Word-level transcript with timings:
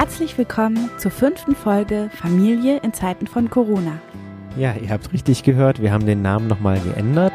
Herzlich 0.00 0.38
willkommen 0.38 0.90
zur 0.98 1.10
fünften 1.10 1.56
Folge 1.56 2.08
Familie 2.14 2.78
in 2.84 2.94
Zeiten 2.94 3.26
von 3.26 3.50
Corona. 3.50 3.98
Ja, 4.56 4.76
ihr 4.80 4.90
habt 4.90 5.12
richtig 5.12 5.42
gehört, 5.42 5.82
wir 5.82 5.90
haben 5.90 6.06
den 6.06 6.22
Namen 6.22 6.46
nochmal 6.46 6.78
geändert, 6.78 7.32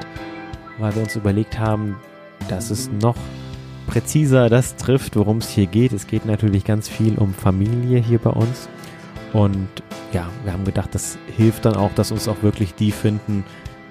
weil 0.77 0.95
wir 0.95 1.01
uns 1.01 1.17
überlegt 1.17 1.59
haben, 1.59 1.97
dass 2.47 2.69
es 2.69 2.89
noch 2.89 3.17
präziser 3.85 4.49
das 4.49 4.77
trifft, 4.77 5.17
worum 5.17 5.39
es 5.39 5.49
hier 5.49 5.65
geht. 5.65 5.91
Es 5.91 6.07
geht 6.07 6.25
natürlich 6.25 6.63
ganz 6.63 6.87
viel 6.87 7.17
um 7.17 7.33
Familie 7.33 7.99
hier 7.99 8.19
bei 8.19 8.29
uns. 8.29 8.69
Und 9.33 9.67
ja, 10.13 10.29
wir 10.45 10.53
haben 10.53 10.63
gedacht, 10.63 10.95
das 10.95 11.17
hilft 11.35 11.65
dann 11.65 11.75
auch, 11.75 11.91
dass 11.95 12.13
uns 12.13 12.29
auch 12.29 12.43
wirklich 12.43 12.75
die 12.75 12.91
finden, 12.91 13.43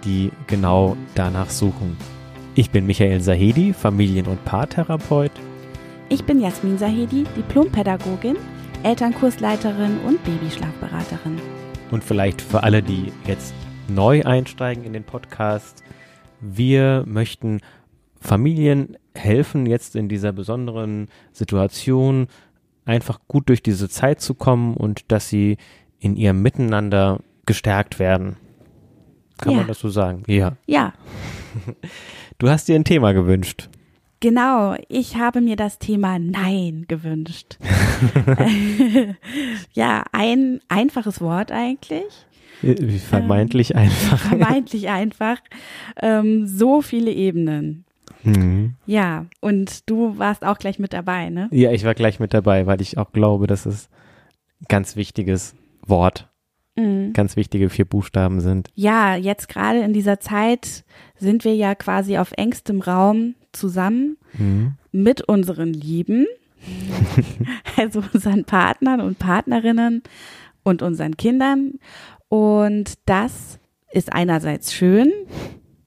die 0.03 0.33
genau 0.47 0.97
danach 1.15 1.51
suchen. 1.51 1.99
Ich 2.55 2.71
bin 2.71 2.87
Michael 2.87 3.21
Sahedi, 3.21 3.75
Familien- 3.75 4.29
und 4.29 4.43
Paartherapeut. 4.47 5.33
Ich 6.09 6.25
bin 6.25 6.41
Jasmin 6.41 6.79
Sahedi, 6.79 7.25
Diplompädagogin, 7.37 8.37
Elternkursleiterin 8.83 9.99
und 10.07 10.23
Babyschlafberaterin. 10.25 11.41
Und 11.91 12.03
vielleicht 12.03 12.41
für 12.43 12.63
alle, 12.63 12.83
die 12.83 13.13
jetzt 13.27 13.55
neu 13.89 14.23
einsteigen 14.25 14.85
in 14.85 14.93
den 14.93 15.05
Podcast, 15.05 15.83
wir 16.41 17.05
möchten 17.07 17.61
Familien 18.21 18.97
helfen, 19.15 19.67
jetzt 19.67 19.95
in 19.95 20.09
dieser 20.09 20.33
besonderen 20.33 21.09
Situation 21.33 22.27
einfach 22.85 23.21
gut 23.29 23.49
durch 23.49 23.63
diese 23.63 23.89
Zeit 23.89 24.21
zu 24.21 24.35
kommen 24.35 24.75
und 24.77 25.11
dass 25.13 25.29
sie 25.29 25.59
in 26.01 26.17
ihrem 26.17 26.43
Miteinander 26.43 27.21
gestärkt 27.47 27.99
werden. 27.99 28.37
Kann 29.39 29.53
Ja. 29.53 29.59
man 29.59 29.69
das 29.69 29.79
so 29.79 29.89
sagen? 29.91 30.25
Ja. 30.27 30.57
Ja, 30.67 30.93
Du 32.39 32.49
hast 32.49 32.67
dir 32.67 32.75
ein 32.75 32.85
Thema 32.85 33.13
gewünscht. 33.13 33.69
Genau. 34.23 34.77
Ich 34.89 35.17
habe 35.17 35.43
mir 35.43 35.57
das 35.57 35.79
Thema 35.79 36.19
Nein 36.19 36.87
gewünscht. 36.89 37.59
ja, 39.75 40.05
ein 40.13 40.61
einfaches 40.69 41.21
Wort 41.21 41.53
eigentlich. 41.53 42.05
Wie 42.63 42.99
vermeintlich 42.99 43.77
einfach. 43.77 44.19
Vermeintlich 44.21 44.89
einfach. 44.89 45.39
Ähm, 46.01 46.47
so 46.47 46.81
viele 46.81 47.11
Ebenen. 47.11 47.85
Mhm. 48.23 48.75
Ja, 48.87 49.27
und 49.41 49.91
du 49.91 50.17
warst 50.17 50.45
auch 50.45 50.59
gleich 50.59 50.79
mit 50.79 50.93
dabei, 50.93 51.29
ne? 51.29 51.49
Ja, 51.51 51.73
ich 51.73 51.85
war 51.85 51.95
gleich 51.95 52.21
mit 52.21 52.33
dabei, 52.33 52.67
weil 52.67 52.81
ich 52.81 52.99
auch 52.99 53.13
glaube, 53.13 53.49
dass 53.49 53.67
es 53.67 53.89
ein 54.61 54.67
ganz 54.69 54.97
wichtiges 54.97 55.55
Wort, 55.85 56.29
Mhm. 56.77 57.13
ganz 57.13 57.37
wichtige 57.37 57.69
vier 57.69 57.85
Buchstaben 57.85 58.41
sind. 58.41 58.71
Ja, 58.75 59.17
jetzt 59.17 59.49
gerade 59.49 59.81
in 59.81 59.93
dieser 59.93 60.21
Zeit 60.21 60.85
sind 61.17 61.45
wir 61.45 61.55
ja 61.55 61.75
quasi 61.75 62.17
auf 62.17 62.33
engstem 62.37 62.81
Raum 62.81 63.35
zusammen 63.53 64.17
Mhm. 64.39 64.75
mit 64.93 65.23
unseren 65.23 65.73
Lieben, 65.73 66.27
also 67.77 68.03
unseren 68.13 68.45
Partnern 68.45 69.01
und 69.01 69.19
Partnerinnen 69.19 70.03
und 70.63 70.83
unseren 70.83 71.17
Kindern. 71.17 71.75
Und 72.29 72.95
das 73.07 73.59
ist 73.91 74.13
einerseits 74.13 74.73
schön 74.73 75.13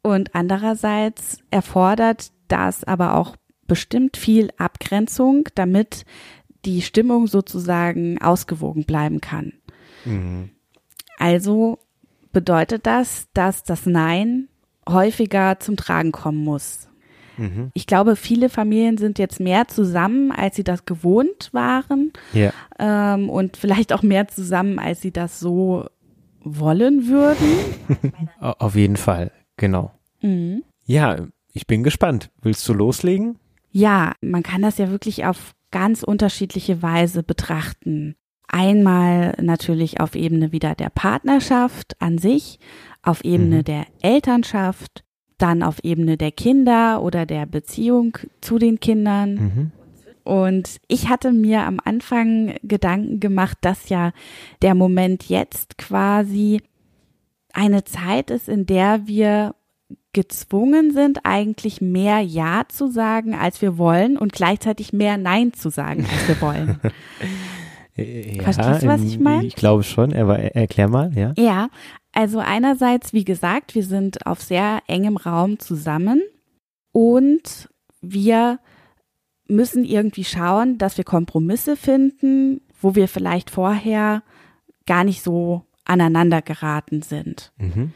und 0.03 0.35
andererseits 0.35 1.39
erfordert 1.49 2.31
das 2.47 2.83
aber 2.83 3.15
auch 3.15 3.35
bestimmt 3.67 4.17
viel 4.17 4.51
Abgrenzung, 4.57 5.49
damit 5.55 6.05
die 6.65 6.81
Stimmung 6.81 7.27
sozusagen 7.27 8.21
ausgewogen 8.21 8.85
bleiben 8.85 9.21
kann. 9.21 9.53
Mhm. 10.03 10.51
Also 11.17 11.79
bedeutet 12.31 12.85
das, 12.85 13.27
dass 13.33 13.63
das 13.63 13.85
Nein 13.85 14.49
häufiger 14.87 15.59
zum 15.59 15.77
Tragen 15.77 16.11
kommen 16.11 16.43
muss. 16.43 16.84
Mhm. 17.37 17.71
Ich 17.73 17.87
glaube, 17.87 18.15
viele 18.15 18.49
Familien 18.49 18.97
sind 18.97 19.19
jetzt 19.19 19.39
mehr 19.39 19.67
zusammen, 19.67 20.31
als 20.31 20.55
sie 20.55 20.63
das 20.63 20.85
gewohnt 20.85 21.49
waren 21.51 22.11
Ja. 22.33 22.51
ähm, 22.79 23.29
und 23.29 23.57
vielleicht 23.57 23.93
auch 23.93 24.01
mehr 24.03 24.27
zusammen, 24.27 24.79
als 24.79 25.01
sie 25.01 25.11
das 25.11 25.39
so 25.39 25.85
wollen 26.41 27.07
würden. 27.07 27.47
Au- 28.39 28.55
Auf 28.59 28.75
jeden 28.75 28.97
Fall, 28.97 29.31
genau. 29.57 29.91
Mhm. 30.21 30.63
Ja, 30.85 31.27
ich 31.53 31.67
bin 31.67 31.83
gespannt. 31.83 32.29
Willst 32.41 32.67
du 32.67 32.73
loslegen? 32.73 33.39
Ja, 33.71 34.13
man 34.21 34.43
kann 34.43 34.61
das 34.61 34.77
ja 34.77 34.89
wirklich 34.91 35.25
auf 35.25 35.53
ganz 35.71 36.03
unterschiedliche 36.03 36.81
Weise 36.81 37.23
betrachten. 37.23 38.15
Einmal 38.47 39.35
natürlich 39.41 39.99
auf 39.99 40.15
Ebene 40.15 40.51
wieder 40.51 40.75
der 40.75 40.89
Partnerschaft 40.89 41.99
an 41.99 42.17
sich, 42.17 42.59
auf 43.01 43.23
Ebene 43.23 43.57
Mhm. 43.57 43.63
der 43.63 43.85
Elternschaft, 44.01 45.03
dann 45.37 45.63
auf 45.63 45.83
Ebene 45.83 46.17
der 46.17 46.31
Kinder 46.31 47.01
oder 47.01 47.25
der 47.25 47.45
Beziehung 47.45 48.17
zu 48.41 48.57
den 48.59 48.79
Kindern. 48.79 49.33
Mhm. 49.35 49.71
Und 50.23 50.79
ich 50.87 51.07
hatte 51.09 51.31
mir 51.31 51.63
am 51.65 51.79
Anfang 51.83 52.55
Gedanken 52.63 53.19
gemacht, 53.19 53.57
dass 53.61 53.89
ja 53.89 54.11
der 54.61 54.73
Moment 54.75 55.29
jetzt 55.29 55.77
quasi 55.77 56.61
eine 57.53 57.83
Zeit 57.83 58.31
ist, 58.31 58.49
in 58.49 58.65
der 58.65 59.07
wir 59.07 59.53
gezwungen 60.13 60.91
sind, 60.93 61.19
eigentlich 61.25 61.79
mehr 61.81 62.21
Ja 62.21 62.63
zu 62.69 62.87
sagen, 62.87 63.35
als 63.35 63.61
wir 63.61 63.77
wollen 63.77 64.17
und 64.17 64.31
gleichzeitig 64.33 64.93
mehr 64.93 65.17
Nein 65.17 65.53
zu 65.53 65.69
sagen, 65.69 66.05
als 66.11 66.27
wir 66.27 66.41
wollen. 66.41 66.79
Ja, 67.97 68.43
Verstehst 68.43 68.83
du, 68.83 68.87
was 68.87 69.01
ich 69.03 69.19
meine? 69.19 69.45
Ich 69.45 69.55
glaube 69.55 69.83
schon, 69.83 70.13
aber 70.13 70.39
er- 70.39 70.55
erklär 70.55 70.87
mal, 70.87 71.11
ja. 71.15 71.33
Ja, 71.37 71.69
also 72.15 72.39
einerseits, 72.39 73.11
wie 73.13 73.25
gesagt, 73.25 73.75
wir 73.75 73.83
sind 73.83 74.25
auf 74.25 74.41
sehr 74.41 74.81
engem 74.87 75.17
Raum 75.17 75.59
zusammen 75.59 76.21
und 76.93 77.69
wir 78.01 78.59
müssen 79.47 79.83
irgendwie 79.83 80.23
schauen, 80.23 80.77
dass 80.77 80.97
wir 80.97 81.03
Kompromisse 81.03 81.75
finden, 81.75 82.61
wo 82.81 82.95
wir 82.95 83.09
vielleicht 83.09 83.49
vorher 83.49 84.23
gar 84.85 85.03
nicht 85.03 85.23
so 85.23 85.65
aneinander 85.83 86.41
geraten 86.41 87.01
sind. 87.01 87.51
Mhm. 87.57 87.91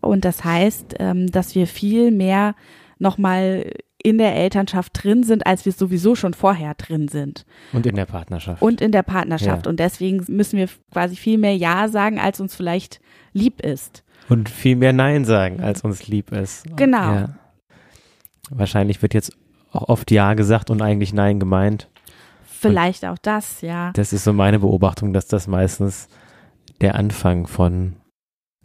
Und 0.00 0.24
das 0.24 0.44
heißt, 0.44 0.94
ähm, 1.00 1.26
dass 1.26 1.56
wir 1.56 1.66
viel 1.66 2.12
mehr 2.12 2.54
nochmal 2.98 3.72
in 4.06 4.18
der 4.18 4.36
Elternschaft 4.36 5.02
drin 5.02 5.24
sind, 5.24 5.48
als 5.48 5.64
wir 5.64 5.72
sowieso 5.72 6.14
schon 6.14 6.32
vorher 6.32 6.74
drin 6.74 7.08
sind. 7.08 7.44
Und 7.72 7.86
in 7.86 7.96
der 7.96 8.06
Partnerschaft. 8.06 8.62
Und 8.62 8.80
in 8.80 8.92
der 8.92 9.02
Partnerschaft. 9.02 9.66
Ja. 9.66 9.68
Und 9.70 9.80
deswegen 9.80 10.24
müssen 10.28 10.58
wir 10.58 10.68
quasi 10.92 11.16
viel 11.16 11.38
mehr 11.38 11.56
Ja 11.56 11.88
sagen, 11.88 12.20
als 12.20 12.38
uns 12.40 12.54
vielleicht 12.54 13.00
lieb 13.32 13.60
ist. 13.62 14.04
Und 14.28 14.48
viel 14.48 14.76
mehr 14.76 14.92
Nein 14.92 15.24
sagen, 15.24 15.60
als 15.60 15.82
uns 15.82 16.06
lieb 16.06 16.30
ist. 16.30 16.64
Genau. 16.76 17.14
Ja. 17.14 17.28
Wahrscheinlich 18.50 19.02
wird 19.02 19.12
jetzt 19.12 19.32
auch 19.72 19.88
oft 19.88 20.12
Ja 20.12 20.34
gesagt 20.34 20.70
und 20.70 20.82
eigentlich 20.82 21.12
Nein 21.12 21.40
gemeint. 21.40 21.90
Vielleicht 22.44 23.04
auch 23.04 23.18
das, 23.18 23.60
ja. 23.60 23.90
Das 23.94 24.12
ist 24.12 24.22
so 24.22 24.32
meine 24.32 24.60
Beobachtung, 24.60 25.12
dass 25.14 25.26
das 25.26 25.48
meistens 25.48 26.06
der 26.80 26.94
Anfang 26.94 27.48
von 27.48 27.96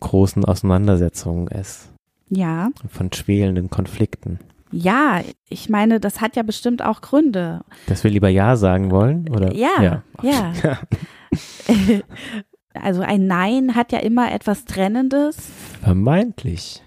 großen 0.02 0.46
Auseinandersetzungen 0.46 1.48
ist, 1.48 1.92
Ja. 2.30 2.70
von 2.88 3.12
schwelenden 3.12 3.72
Konflikten. 3.72 4.38
Ja, 4.72 5.22
ich 5.50 5.70
meine, 5.70 6.00
das 6.00 6.22
hat 6.22 6.36
ja 6.36 6.44
bestimmt 6.44 6.82
auch 6.82 7.02
Gründe. 7.02 7.62
Dass 7.88 8.04
wir 8.04 8.12
lieber 8.12 8.30
Ja 8.30 8.56
sagen 8.56 8.92
wollen, 8.92 9.30
oder? 9.30 9.54
Ja, 9.54 10.04
ja. 10.22 10.54
Also 12.74 13.02
ein 13.02 13.28
Nein 13.28 13.76
hat 13.76 13.92
ja 13.92 14.00
immer 14.00 14.32
etwas 14.32 14.66
Trennendes. 14.66 15.38
Vermeintlich. 15.82 16.82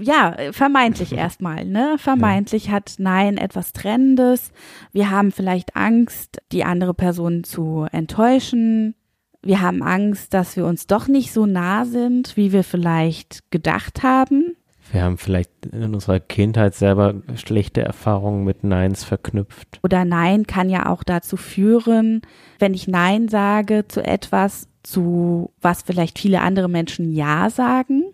Ja, 0.00 0.34
vermeintlich 0.52 1.12
erstmal, 1.16 1.64
ne? 1.64 1.96
Vermeintlich 1.98 2.70
hat 2.70 2.94
Nein 2.98 3.36
etwas 3.36 3.72
Trennendes. 3.72 4.52
Wir 4.92 5.10
haben 5.10 5.32
vielleicht 5.32 5.76
Angst, 5.76 6.38
die 6.52 6.64
andere 6.64 6.94
Person 6.94 7.44
zu 7.44 7.86
enttäuschen. 7.92 8.94
Wir 9.42 9.60
haben 9.60 9.82
Angst, 9.82 10.34
dass 10.34 10.56
wir 10.56 10.66
uns 10.66 10.86
doch 10.86 11.08
nicht 11.08 11.32
so 11.32 11.46
nah 11.46 11.84
sind, 11.84 12.36
wie 12.36 12.52
wir 12.52 12.64
vielleicht 12.64 13.50
gedacht 13.50 14.02
haben. 14.02 14.56
Wir 14.92 15.02
haben 15.02 15.18
vielleicht 15.18 15.50
in 15.66 15.94
unserer 15.94 16.20
Kindheit 16.20 16.74
selber 16.74 17.14
schlechte 17.34 17.82
Erfahrungen 17.82 18.44
mit 18.44 18.64
Neins 18.64 19.04
verknüpft. 19.04 19.80
Oder 19.82 20.04
Nein 20.04 20.46
kann 20.46 20.70
ja 20.70 20.86
auch 20.86 21.02
dazu 21.02 21.36
führen, 21.36 22.22
wenn 22.58 22.74
ich 22.74 22.88
Nein 22.88 23.28
sage 23.28 23.86
zu 23.88 24.04
etwas, 24.04 24.68
zu 24.82 25.52
was 25.60 25.82
vielleicht 25.82 26.18
viele 26.18 26.40
andere 26.40 26.68
Menschen 26.68 27.12
Ja 27.12 27.50
sagen, 27.50 28.04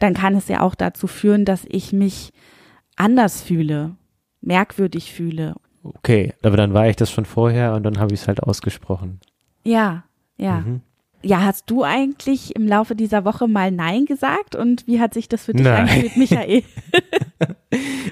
dann 0.00 0.14
kann 0.14 0.34
es 0.34 0.48
ja 0.48 0.60
auch 0.60 0.74
dazu 0.74 1.06
führen, 1.06 1.44
dass 1.44 1.64
ich 1.68 1.92
mich 1.92 2.32
anders 2.96 3.40
fühle, 3.40 3.96
merkwürdig 4.40 5.12
fühle. 5.12 5.54
Okay, 5.84 6.34
aber 6.42 6.56
dann 6.56 6.74
war 6.74 6.88
ich 6.88 6.96
das 6.96 7.10
schon 7.10 7.24
vorher 7.24 7.74
und 7.74 7.84
dann 7.84 7.98
habe 7.98 8.14
ich 8.14 8.22
es 8.22 8.28
halt 8.28 8.42
ausgesprochen. 8.42 9.20
Ja, 9.64 10.04
ja. 10.36 10.60
Mhm. 10.60 10.80
Ja, 11.24 11.42
hast 11.42 11.70
du 11.70 11.84
eigentlich 11.84 12.56
im 12.56 12.66
Laufe 12.66 12.96
dieser 12.96 13.24
Woche 13.24 13.46
mal 13.46 13.70
Nein 13.70 14.06
gesagt 14.06 14.56
und 14.56 14.86
wie 14.86 15.00
hat 15.00 15.14
sich 15.14 15.28
das 15.28 15.44
für 15.44 15.52
dich 15.52 15.64
Nein. 15.64 15.88
angefühlt, 15.88 16.16
Michael? 16.16 16.62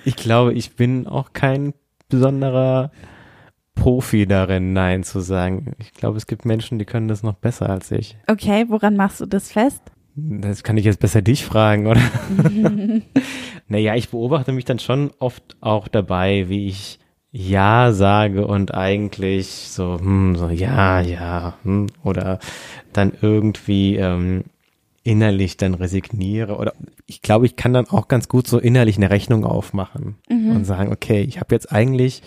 Ich 0.06 0.16
glaube, 0.16 0.54
ich 0.54 0.76
bin 0.76 1.06
auch 1.06 1.34
kein 1.34 1.74
besonderer 2.08 2.90
Profi 3.74 4.26
darin, 4.26 4.72
Nein 4.72 5.04
zu 5.04 5.20
sagen. 5.20 5.72
Ich 5.78 5.92
glaube, 5.92 6.16
es 6.16 6.26
gibt 6.26 6.46
Menschen, 6.46 6.78
die 6.78 6.86
können 6.86 7.08
das 7.08 7.22
noch 7.22 7.34
besser 7.34 7.68
als 7.68 7.90
ich. 7.90 8.16
Okay, 8.26 8.64
woran 8.68 8.96
machst 8.96 9.20
du 9.20 9.26
das 9.26 9.52
fest? 9.52 9.82
Das 10.16 10.62
kann 10.62 10.78
ich 10.78 10.86
jetzt 10.86 11.00
besser 11.00 11.20
dich 11.20 11.44
fragen, 11.44 11.86
oder? 11.86 12.00
naja, 13.68 13.94
ich 13.94 14.08
beobachte 14.08 14.52
mich 14.52 14.64
dann 14.64 14.78
schon 14.78 15.10
oft 15.18 15.56
auch 15.60 15.88
dabei, 15.88 16.48
wie 16.48 16.66
ich 16.66 16.99
Ja 17.32 17.92
sage 17.92 18.46
und 18.46 18.74
eigentlich 18.74 19.46
so, 19.70 19.98
hm, 19.98 20.34
so 20.36 20.48
ja, 20.48 21.00
ja, 21.00 21.54
hm, 21.62 21.86
oder 22.02 22.40
dann 22.92 23.12
irgendwie 23.20 23.96
ähm, 23.96 24.44
innerlich 25.04 25.56
dann 25.56 25.74
resigniere 25.74 26.56
oder 26.56 26.72
ich 27.06 27.22
glaube, 27.22 27.46
ich 27.46 27.54
kann 27.56 27.72
dann 27.72 27.88
auch 27.88 28.08
ganz 28.08 28.28
gut 28.28 28.46
so 28.48 28.58
innerlich 28.58 28.96
eine 28.96 29.10
Rechnung 29.10 29.44
aufmachen 29.44 30.16
Mhm. 30.28 30.56
und 30.56 30.64
sagen, 30.64 30.92
okay, 30.92 31.22
ich 31.22 31.38
habe 31.38 31.54
jetzt 31.54 31.70
eigentlich 31.72 32.22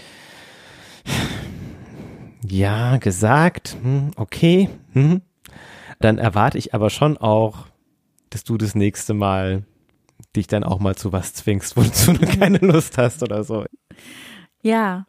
ja 2.47 2.97
gesagt, 2.97 3.77
hm, 3.81 4.11
okay, 4.15 4.69
hm, 4.93 5.21
dann 5.99 6.17
erwarte 6.17 6.57
ich 6.57 6.73
aber 6.73 6.89
schon 6.89 7.17
auch, 7.17 7.67
dass 8.29 8.43
du 8.43 8.57
das 8.57 8.75
nächste 8.75 9.13
Mal 9.13 9.63
dich 10.35 10.47
dann 10.47 10.63
auch 10.63 10.79
mal 10.79 10.95
zu 10.95 11.11
was 11.11 11.33
zwingst, 11.33 11.75
wozu 11.77 12.13
du 12.13 12.25
keine 12.25 12.57
Lust 12.59 12.97
hast 12.97 13.21
oder 13.23 13.43
so. 13.43 13.65
Ja. 14.63 15.05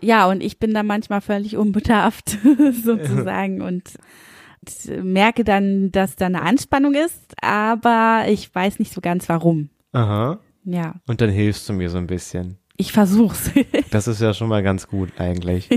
Ja, 0.00 0.26
und 0.26 0.42
ich 0.42 0.58
bin 0.58 0.72
da 0.74 0.82
manchmal 0.82 1.20
völlig 1.20 1.56
unbedarft 1.56 2.38
sozusagen 2.84 3.60
und 3.62 3.82
merke 5.02 5.44
dann, 5.44 5.92
dass 5.92 6.16
da 6.16 6.26
eine 6.26 6.42
Anspannung 6.42 6.94
ist, 6.94 7.34
aber 7.42 8.24
ich 8.28 8.54
weiß 8.54 8.78
nicht 8.78 8.92
so 8.92 9.00
ganz 9.02 9.28
warum. 9.28 9.68
Aha. 9.92 10.38
Ja, 10.64 10.94
Und 11.06 11.20
dann 11.20 11.28
hilfst 11.30 11.68
du 11.68 11.74
mir 11.74 11.90
so 11.90 11.98
ein 11.98 12.06
bisschen. 12.06 12.56
ich 12.78 12.92
versuch's. 12.92 13.50
Das 13.90 14.08
ist 14.08 14.20
ja 14.20 14.32
schon 14.34 14.48
mal 14.48 14.62
ganz 14.62 14.88
gut 14.88 15.10
eigentlich. 15.18 15.68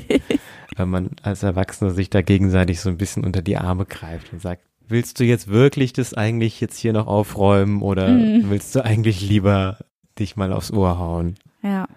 Wenn 0.75 0.89
man 0.89 1.09
als 1.21 1.43
Erwachsener 1.43 1.91
sich 1.91 2.09
da 2.09 2.21
gegenseitig 2.21 2.79
so 2.81 2.89
ein 2.89 2.97
bisschen 2.97 3.23
unter 3.25 3.41
die 3.41 3.57
Arme 3.57 3.85
greift 3.85 4.31
und 4.33 4.41
sagt, 4.41 4.63
willst 4.87 5.19
du 5.19 5.23
jetzt 5.25 5.49
wirklich 5.49 5.93
das 5.93 6.13
eigentlich 6.13 6.59
jetzt 6.61 6.77
hier 6.77 6.93
noch 6.93 7.05
aufräumen 7.07 7.81
oder 7.81 8.07
Mhm. 8.09 8.49
willst 8.49 8.73
du 8.75 8.83
eigentlich 8.83 9.21
lieber 9.21 9.77
dich 10.17 10.35
mal 10.35 10.51
aufs 10.53 10.71
Ohr 10.71 10.97
hauen? 10.97 11.35
ja. 11.61 11.87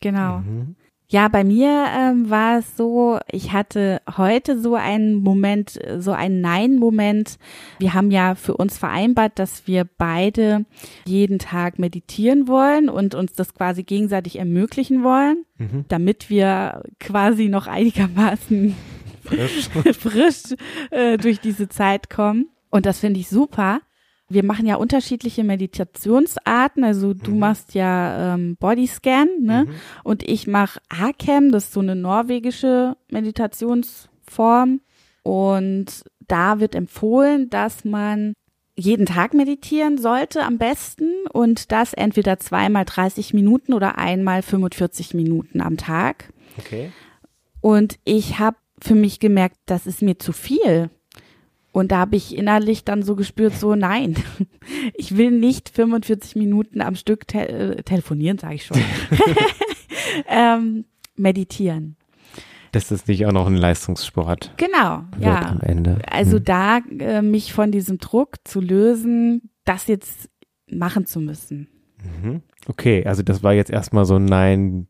Genau. 0.00 0.38
Mhm. 0.38 0.76
Ja, 1.08 1.28
bei 1.28 1.44
mir 1.44 1.86
ähm, 1.96 2.30
war 2.30 2.58
es 2.58 2.76
so, 2.76 3.20
ich 3.30 3.52
hatte 3.52 4.02
heute 4.16 4.58
so 4.58 4.74
einen 4.74 5.14
Moment, 5.22 5.78
so 5.98 6.10
einen 6.10 6.40
Nein-Moment. 6.40 7.38
Wir 7.78 7.94
haben 7.94 8.10
ja 8.10 8.34
für 8.34 8.56
uns 8.56 8.76
vereinbart, 8.76 9.38
dass 9.38 9.68
wir 9.68 9.84
beide 9.84 10.64
jeden 11.04 11.38
Tag 11.38 11.78
meditieren 11.78 12.48
wollen 12.48 12.88
und 12.88 13.14
uns 13.14 13.34
das 13.34 13.54
quasi 13.54 13.84
gegenseitig 13.84 14.38
ermöglichen 14.40 15.04
wollen, 15.04 15.44
Mhm. 15.58 15.84
damit 15.86 16.28
wir 16.28 16.82
quasi 16.98 17.48
noch 17.48 17.68
einigermaßen 17.68 18.74
Frisch. 19.22 19.68
frisch 19.96 20.42
äh, 20.90 21.18
durch 21.18 21.38
diese 21.38 21.68
Zeit 21.68 22.10
kommen. 22.10 22.48
Und 22.70 22.84
das 22.84 22.98
finde 22.98 23.20
ich 23.20 23.28
super. 23.28 23.80
Wir 24.28 24.44
machen 24.44 24.66
ja 24.66 24.76
unterschiedliche 24.76 25.44
Meditationsarten. 25.44 26.82
Also 26.84 27.14
du 27.14 27.30
Mhm. 27.32 27.38
machst 27.38 27.74
ja 27.74 28.34
ähm, 28.34 28.56
Bodyscan, 28.56 29.28
ne? 29.40 29.64
Mhm. 29.66 29.74
Und 30.04 30.28
ich 30.28 30.46
mache 30.46 30.80
Hakem, 30.92 31.52
das 31.52 31.64
ist 31.64 31.72
so 31.72 31.80
eine 31.80 31.94
norwegische 31.96 32.96
Meditationsform. 33.10 34.80
Und 35.22 36.04
da 36.28 36.60
wird 36.60 36.74
empfohlen, 36.74 37.50
dass 37.50 37.84
man 37.84 38.34
jeden 38.78 39.06
Tag 39.06 39.32
meditieren 39.32 39.96
sollte 39.96 40.42
am 40.44 40.58
besten 40.58 41.08
und 41.32 41.72
das 41.72 41.94
entweder 41.94 42.38
zweimal 42.38 42.84
30 42.84 43.32
Minuten 43.32 43.72
oder 43.72 43.96
einmal 43.96 44.42
45 44.42 45.14
Minuten 45.14 45.60
am 45.62 45.76
Tag. 45.78 46.32
Okay. 46.58 46.90
Und 47.62 47.98
ich 48.04 48.38
habe 48.38 48.56
für 48.82 48.94
mich 48.94 49.18
gemerkt, 49.18 49.56
das 49.64 49.86
ist 49.86 50.02
mir 50.02 50.18
zu 50.18 50.32
viel. 50.32 50.90
Und 51.76 51.92
da 51.92 51.98
habe 51.98 52.16
ich 52.16 52.34
innerlich 52.34 52.84
dann 52.84 53.02
so 53.02 53.16
gespürt, 53.16 53.52
so 53.54 53.74
nein, 53.74 54.16
ich 54.94 55.14
will 55.18 55.30
nicht 55.30 55.68
45 55.68 56.34
Minuten 56.34 56.80
am 56.80 56.94
Stück 56.94 57.28
te 57.28 57.46
äh, 57.46 57.82
telefonieren, 57.82 58.38
sage 58.38 58.54
ich 58.54 58.64
schon, 58.64 58.78
ähm, 60.26 60.86
meditieren. 61.16 61.96
Das 62.72 62.90
ist 62.90 63.08
nicht 63.08 63.26
auch 63.26 63.32
noch 63.32 63.46
ein 63.46 63.56
Leistungssport 63.58 64.54
Genau, 64.56 65.04
ja. 65.20 65.50
am 65.50 65.60
Ende. 65.60 65.98
Also 66.10 66.38
Mhm. 66.38 66.44
da 66.44 66.78
äh, 66.98 67.20
mich 67.20 67.52
von 67.52 67.70
diesem 67.72 67.98
Druck 67.98 68.36
zu 68.44 68.62
lösen, 68.62 69.50
das 69.66 69.86
jetzt 69.86 70.30
machen 70.70 71.04
zu 71.04 71.20
müssen. 71.20 71.68
Mhm. 72.22 72.40
Okay, 72.68 73.04
also 73.04 73.22
das 73.22 73.42
war 73.42 73.52
jetzt 73.52 73.70
erstmal 73.70 74.06
so 74.06 74.16
ein 74.16 74.24
Nein 74.24 74.86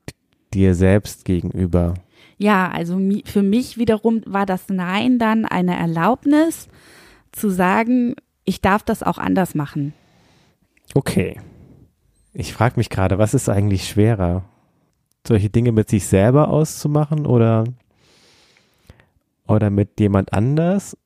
dir 0.54 0.76
selbst 0.76 1.24
gegenüber. 1.24 1.94
Ja, 2.38 2.70
also 2.70 3.00
für 3.24 3.42
mich 3.42 3.78
wiederum 3.78 4.22
war 4.26 4.46
das 4.46 4.68
Nein 4.68 5.18
dann 5.18 5.44
eine 5.44 5.76
Erlaubnis 5.76 6.68
zu 7.32 7.50
sagen, 7.50 8.14
ich 8.44 8.60
darf 8.60 8.82
das 8.82 9.02
auch 9.02 9.18
anders 9.18 9.54
machen. 9.54 9.94
Okay. 10.94 11.40
Ich 12.32 12.52
frage 12.52 12.74
mich 12.76 12.90
gerade, 12.90 13.18
was 13.18 13.34
ist 13.34 13.48
eigentlich 13.48 13.88
schwerer? 13.88 14.44
Solche 15.26 15.48
Dinge 15.48 15.72
mit 15.72 15.88
sich 15.88 16.06
selber 16.06 16.48
auszumachen 16.48 17.26
oder, 17.26 17.64
oder 19.46 19.70
mit 19.70 19.98
jemand 19.98 20.32
anders 20.32 20.96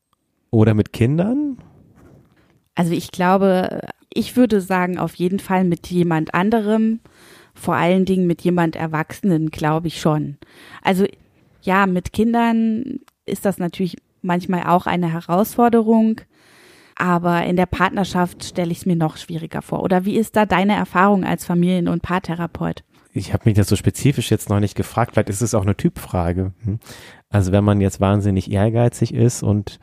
oder 0.50 0.74
mit 0.74 0.92
Kindern? 0.92 1.58
Also 2.74 2.92
ich 2.92 3.12
glaube, 3.12 3.80
ich 4.12 4.36
würde 4.36 4.60
sagen, 4.60 4.98
auf 4.98 5.14
jeden 5.14 5.38
Fall 5.38 5.64
mit 5.64 5.86
jemand 5.88 6.34
anderem, 6.34 7.00
vor 7.60 7.76
allen 7.76 8.06
Dingen 8.06 8.26
mit 8.26 8.40
jemand 8.42 8.74
Erwachsenen, 8.74 9.50
glaube 9.50 9.88
ich 9.88 10.00
schon. 10.00 10.38
Also 10.82 11.06
ja, 11.62 11.86
mit 11.86 12.12
Kindern 12.12 13.00
ist 13.26 13.44
das 13.44 13.58
natürlich 13.58 13.96
manchmal 14.22 14.64
auch 14.64 14.86
eine 14.86 15.12
Herausforderung, 15.12 16.22
aber 16.96 17.44
in 17.44 17.56
der 17.56 17.66
Partnerschaft 17.66 18.44
stelle 18.44 18.72
ich 18.72 18.78
es 18.78 18.86
mir 18.86 18.96
noch 18.96 19.18
schwieriger 19.18 19.60
vor. 19.62 19.82
Oder 19.82 20.04
wie 20.04 20.16
ist 20.16 20.36
da 20.36 20.46
deine 20.46 20.74
Erfahrung 20.74 21.24
als 21.24 21.44
Familien- 21.44 21.88
und 21.88 22.02
Paartherapeut? 22.02 22.82
Ich 23.12 23.32
habe 23.32 23.42
mich 23.46 23.56
das 23.56 23.68
so 23.68 23.76
spezifisch 23.76 24.30
jetzt 24.30 24.48
noch 24.48 24.60
nicht 24.60 24.74
gefragt. 24.74 25.12
Vielleicht 25.12 25.28
ist 25.28 25.42
es 25.42 25.54
auch 25.54 25.62
eine 25.62 25.76
Typfrage. 25.76 26.52
Hm? 26.64 26.78
Also 27.28 27.52
wenn 27.52 27.64
man 27.64 27.80
jetzt 27.80 28.00
wahnsinnig 28.00 28.50
ehrgeizig 28.50 29.12
ist 29.12 29.42
und 29.42 29.78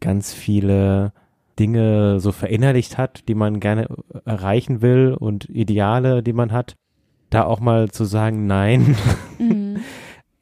ganz 0.00 0.32
viele 0.32 1.12
Dinge 1.58 2.20
so 2.20 2.32
verinnerlicht 2.32 2.98
hat, 2.98 3.28
die 3.28 3.34
man 3.34 3.60
gerne 3.60 3.88
erreichen 4.24 4.80
will 4.82 5.14
und 5.18 5.48
Ideale, 5.48 6.22
die 6.22 6.32
man 6.32 6.52
hat, 6.52 6.76
da 7.30 7.44
auch 7.44 7.60
mal 7.60 7.90
zu 7.90 8.04
sagen, 8.04 8.46
nein, 8.46 8.96
Mhm. 9.38 9.78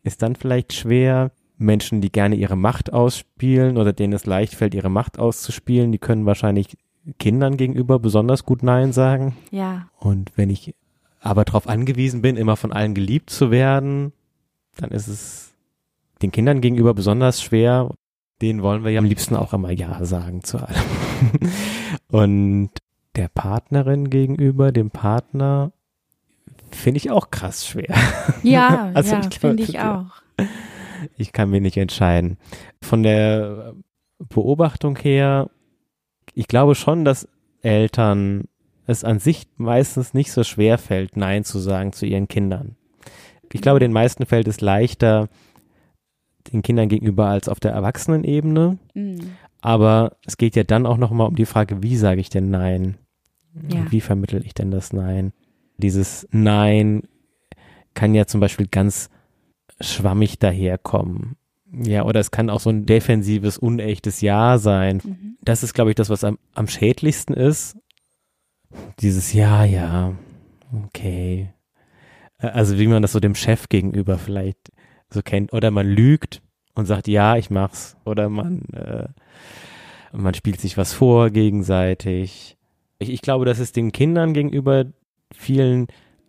ist 0.03 0.23
dann 0.23 0.37
vielleicht 0.37 0.73
schwer. 0.73 1.31
Menschen, 1.59 2.01
die 2.03 2.13
gerne 2.13 2.35
ihre 2.35 2.57
Macht 2.57 2.93
ausspielen 2.93 3.79
oder 3.79 3.93
denen 3.95 4.13
es 4.13 4.27
leicht 4.27 4.55
fällt, 4.55 4.75
ihre 4.75 4.91
Macht 4.91 5.19
auszuspielen, 5.19 5.91
die 5.91 5.99
können 5.99 6.27
wahrscheinlich 6.27 6.77
Kindern 7.19 7.57
gegenüber 7.57 7.99
besonders 7.99 8.45
gut 8.45 8.63
Nein 8.63 8.93
sagen. 8.93 9.37
Ja, 9.51 9.89
Und 9.99 10.33
wenn 10.37 10.51
ich 10.51 10.75
aber 11.21 11.45
darauf 11.45 11.67
angewiesen 11.69 12.21
bin, 12.21 12.37
immer 12.37 12.57
von 12.57 12.73
allen 12.73 12.95
geliebt 12.95 13.31
zu 13.31 13.51
werden, 13.51 14.13
dann 14.77 14.91
ist 14.91 15.09
es 15.09 15.55
den 16.21 16.31
Kindern 16.31 16.61
gegenüber 16.61 16.93
besonders 16.95 17.43
schwer. 17.43 17.91
Denen 18.43 18.63
wollen 18.63 18.85
wir 18.85 18.91
ja 18.91 18.99
am 18.99 19.07
liebsten 19.07 19.35
auch 19.35 19.55
immer 19.55 19.71
Ja 19.71 20.05
sagen 20.05 20.45
zu 20.45 20.59
allem. 20.59 20.77
Und 22.09 22.71
der 23.17 23.29
Partnerin 23.29 24.11
gegenüber, 24.11 24.73
dem 24.73 24.91
Partner, 24.91 25.73
finde 26.71 26.99
ich 26.99 27.11
auch 27.11 27.31
krass 27.31 27.67
schwer. 27.67 27.95
ja, 28.43 28.91
Also 28.95 29.15
ja, 29.17 29.23
finde 29.23 29.63
ich 29.63 29.81
auch. 29.81 30.07
Ich 31.17 31.33
kann 31.33 31.51
mir 31.51 31.61
nicht 31.61 31.77
entscheiden. 31.77 32.39
Von 32.83 33.03
der 33.03 33.75
Beobachtung 34.19 34.97
her, 34.97 35.51
ich 36.35 36.49
glaube 36.49 36.75
schon, 36.75 37.05
dass 37.05 37.29
Eltern 37.63 38.45
es 38.87 39.05
an 39.05 39.19
sich 39.19 39.47
meistens 39.57 40.15
nicht 40.15 40.31
so 40.31 40.45
schwer 40.45 40.79
fällt, 40.79 41.17
Nein 41.17 41.45
zu 41.45 41.59
sagen 41.59 41.93
zu 41.93 42.07
ihren 42.07 42.29
Kindern. 42.29 42.77
Ich 43.53 43.61
glaube, 43.61 43.81
den 43.81 43.93
meisten 43.93 44.27
fällt 44.27 44.49
es 44.49 44.61
leichter, 44.61 45.29
den 46.53 46.63
Kindern 46.63 46.89
gegenüber 46.89 47.27
als 47.27 47.49
auf 47.49 47.59
der 47.59 47.73
Erwachsenenebene. 47.73 48.79
Mhm. 48.95 49.37
Aber 49.67 50.17
es 50.25 50.37
geht 50.37 50.55
ja 50.55 50.63
dann 50.63 50.87
auch 50.87 50.97
nochmal 50.97 51.27
um 51.27 51.35
die 51.35 51.45
Frage, 51.45 51.83
wie 51.83 51.97
sage 51.97 52.21
ich 52.21 52.29
denn 52.29 52.51
Nein? 52.51 52.99
Ja. 53.69 53.91
Wie 53.91 54.01
vermittel 54.01 54.47
ich 54.47 54.55
denn 54.55 54.71
das 54.71 54.93
Nein? 54.93 55.33
Dieses 55.77 56.29
Nein 56.31 57.03
kann 57.93 58.15
ja 58.15 58.27
zum 58.27 58.41
Beispiel 58.41 58.69
ganz 58.69 59.11
schwammig 59.81 60.39
daherkommen. 60.39 61.35
Ja, 61.73 62.05
oder 62.05 62.21
es 62.21 62.31
kann 62.31 62.49
auch 62.49 62.61
so 62.61 62.71
ein 62.71 62.87
defensives, 62.87 63.59
unechtes 63.59 64.21
Ja 64.21 64.59
sein. 64.59 65.03
Mhm. 65.03 65.37
Das 65.43 65.65
ist, 65.65 65.75
glaube 65.75 65.91
ich, 65.91 65.97
das, 65.97 66.11
was 66.11 66.23
am, 66.23 66.39
am 66.55 66.69
schädlichsten 66.69 67.35
ist. 67.35 67.77
Dieses 69.01 69.33
Ja, 69.33 69.65
ja, 69.65 70.15
okay. 70.85 71.51
Äh, 72.39 72.47
Also 72.47 72.79
wie 72.79 72.87
man 72.87 73.03
das 73.03 73.11
so 73.11 73.19
dem 73.19 73.35
Chef 73.35 73.69
gegenüber 73.69 74.17
vielleicht 74.17 74.71
so 75.11 75.23
kennt. 75.23 75.53
Oder 75.53 75.73
man 75.73 75.89
lügt 75.89 76.41
und 76.77 76.87
sagt, 76.87 77.09
ja, 77.09 77.37
ich 77.37 77.51
mach's. 77.51 77.97
Oder 78.05 78.29
man, 78.29 78.63
äh, 78.73 79.09
man 80.13 80.35
spielt 80.35 80.61
sich 80.61 80.77
was 80.77 80.93
vor 80.93 81.31
gegenseitig. 81.31 82.57
Ich, 82.99 83.11
ich 83.11 83.23
glaube, 83.23 83.45
dass 83.45 83.59
es 83.59 83.73
den 83.73 83.93
Kindern 83.93 84.35
gegenüber 84.35 84.85
vielen 85.35 85.89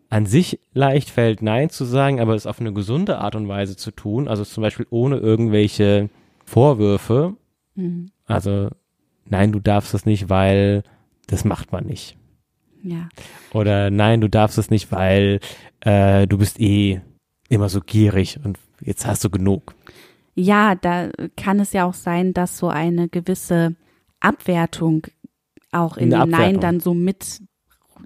an 0.09 0.25
sich 0.25 0.59
leicht 0.73 1.09
fällt, 1.09 1.41
Nein 1.41 1.69
zu 1.69 1.83
sagen, 1.83 2.19
aber 2.19 2.33
es 2.33 2.47
auf 2.47 2.61
eine 2.61 2.73
gesunde 2.73 3.19
Art 3.19 3.35
und 3.35 3.47
Weise 3.47 3.75
zu 3.75 3.91
tun. 3.91 4.27
Also 4.27 4.45
zum 4.45 4.61
Beispiel 4.61 4.87
ohne 4.89 5.17
irgendwelche 5.17 6.09
Vorwürfe. 6.45 7.35
Mhm. 7.75 8.11
Also, 8.25 8.69
nein, 9.25 9.51
du 9.51 9.59
darfst 9.59 9.93
das 9.93 10.05
nicht, 10.05 10.29
weil 10.29 10.83
das 11.27 11.43
macht 11.43 11.73
man 11.73 11.85
nicht. 11.85 12.17
Ja. 12.83 13.09
Oder 13.53 13.89
nein, 13.89 14.21
du 14.21 14.29
darfst 14.29 14.57
es 14.57 14.69
nicht, 14.69 14.91
weil 14.93 15.41
äh, 15.81 16.25
du 16.25 16.37
bist 16.37 16.59
eh 16.61 17.01
immer 17.49 17.67
so 17.67 17.81
gierig 17.81 18.39
und 18.43 18.57
jetzt 18.81 19.05
hast 19.05 19.25
du 19.25 19.29
genug. 19.29 19.75
Ja, 20.37 20.75
da 20.75 21.09
kann 21.35 21.59
es 21.59 21.73
ja 21.73 21.85
auch 21.85 21.95
sein, 21.95 22.33
dass 22.33 22.59
so 22.59 22.69
eine 22.69 23.09
gewisse 23.09 23.75
Abwertung 24.19 25.07
auch 25.71 25.97
in 25.97 26.13
Eine 26.13 26.25
dem 26.25 26.29
Nein 26.31 26.59
dann 26.59 26.79
so 26.79 26.93
mit 26.93 27.41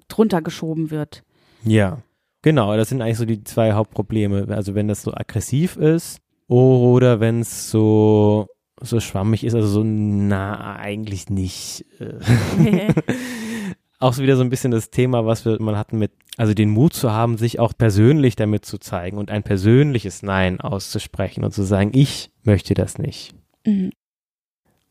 drunter 0.08 0.40
geschoben 0.40 0.90
wird. 0.90 1.22
Ja, 1.62 1.98
genau. 2.40 2.74
Das 2.76 2.88
sind 2.88 3.02
eigentlich 3.02 3.18
so 3.18 3.26
die 3.26 3.44
zwei 3.44 3.72
Hauptprobleme. 3.72 4.46
Also 4.48 4.74
wenn 4.74 4.88
das 4.88 5.02
so 5.02 5.12
aggressiv 5.12 5.76
ist 5.76 6.20
oder 6.48 7.20
wenn 7.20 7.40
es 7.40 7.70
so 7.70 8.46
so 8.80 8.98
schwammig 8.98 9.44
ist, 9.44 9.54
also 9.54 9.68
so 9.68 9.84
na 9.84 10.76
eigentlich 10.76 11.28
nicht. 11.28 11.84
Auch 14.02 14.14
so 14.14 14.22
wieder 14.22 14.36
so 14.36 14.42
ein 14.42 14.50
bisschen 14.50 14.72
das 14.72 14.90
Thema, 14.90 15.26
was 15.26 15.44
wir 15.44 15.62
man 15.62 15.76
hatten 15.76 15.98
mit, 15.98 16.10
also 16.36 16.54
den 16.54 16.70
Mut 16.70 16.92
zu 16.92 17.12
haben, 17.12 17.38
sich 17.38 17.60
auch 17.60 17.72
persönlich 17.76 18.34
damit 18.34 18.64
zu 18.64 18.78
zeigen 18.78 19.16
und 19.16 19.30
ein 19.30 19.44
persönliches 19.44 20.22
Nein 20.22 20.60
auszusprechen 20.60 21.44
und 21.44 21.52
zu 21.52 21.62
sagen, 21.62 21.92
ich 21.94 22.30
möchte 22.42 22.74
das 22.74 22.98
nicht. 22.98 23.34
Mhm. 23.64 23.92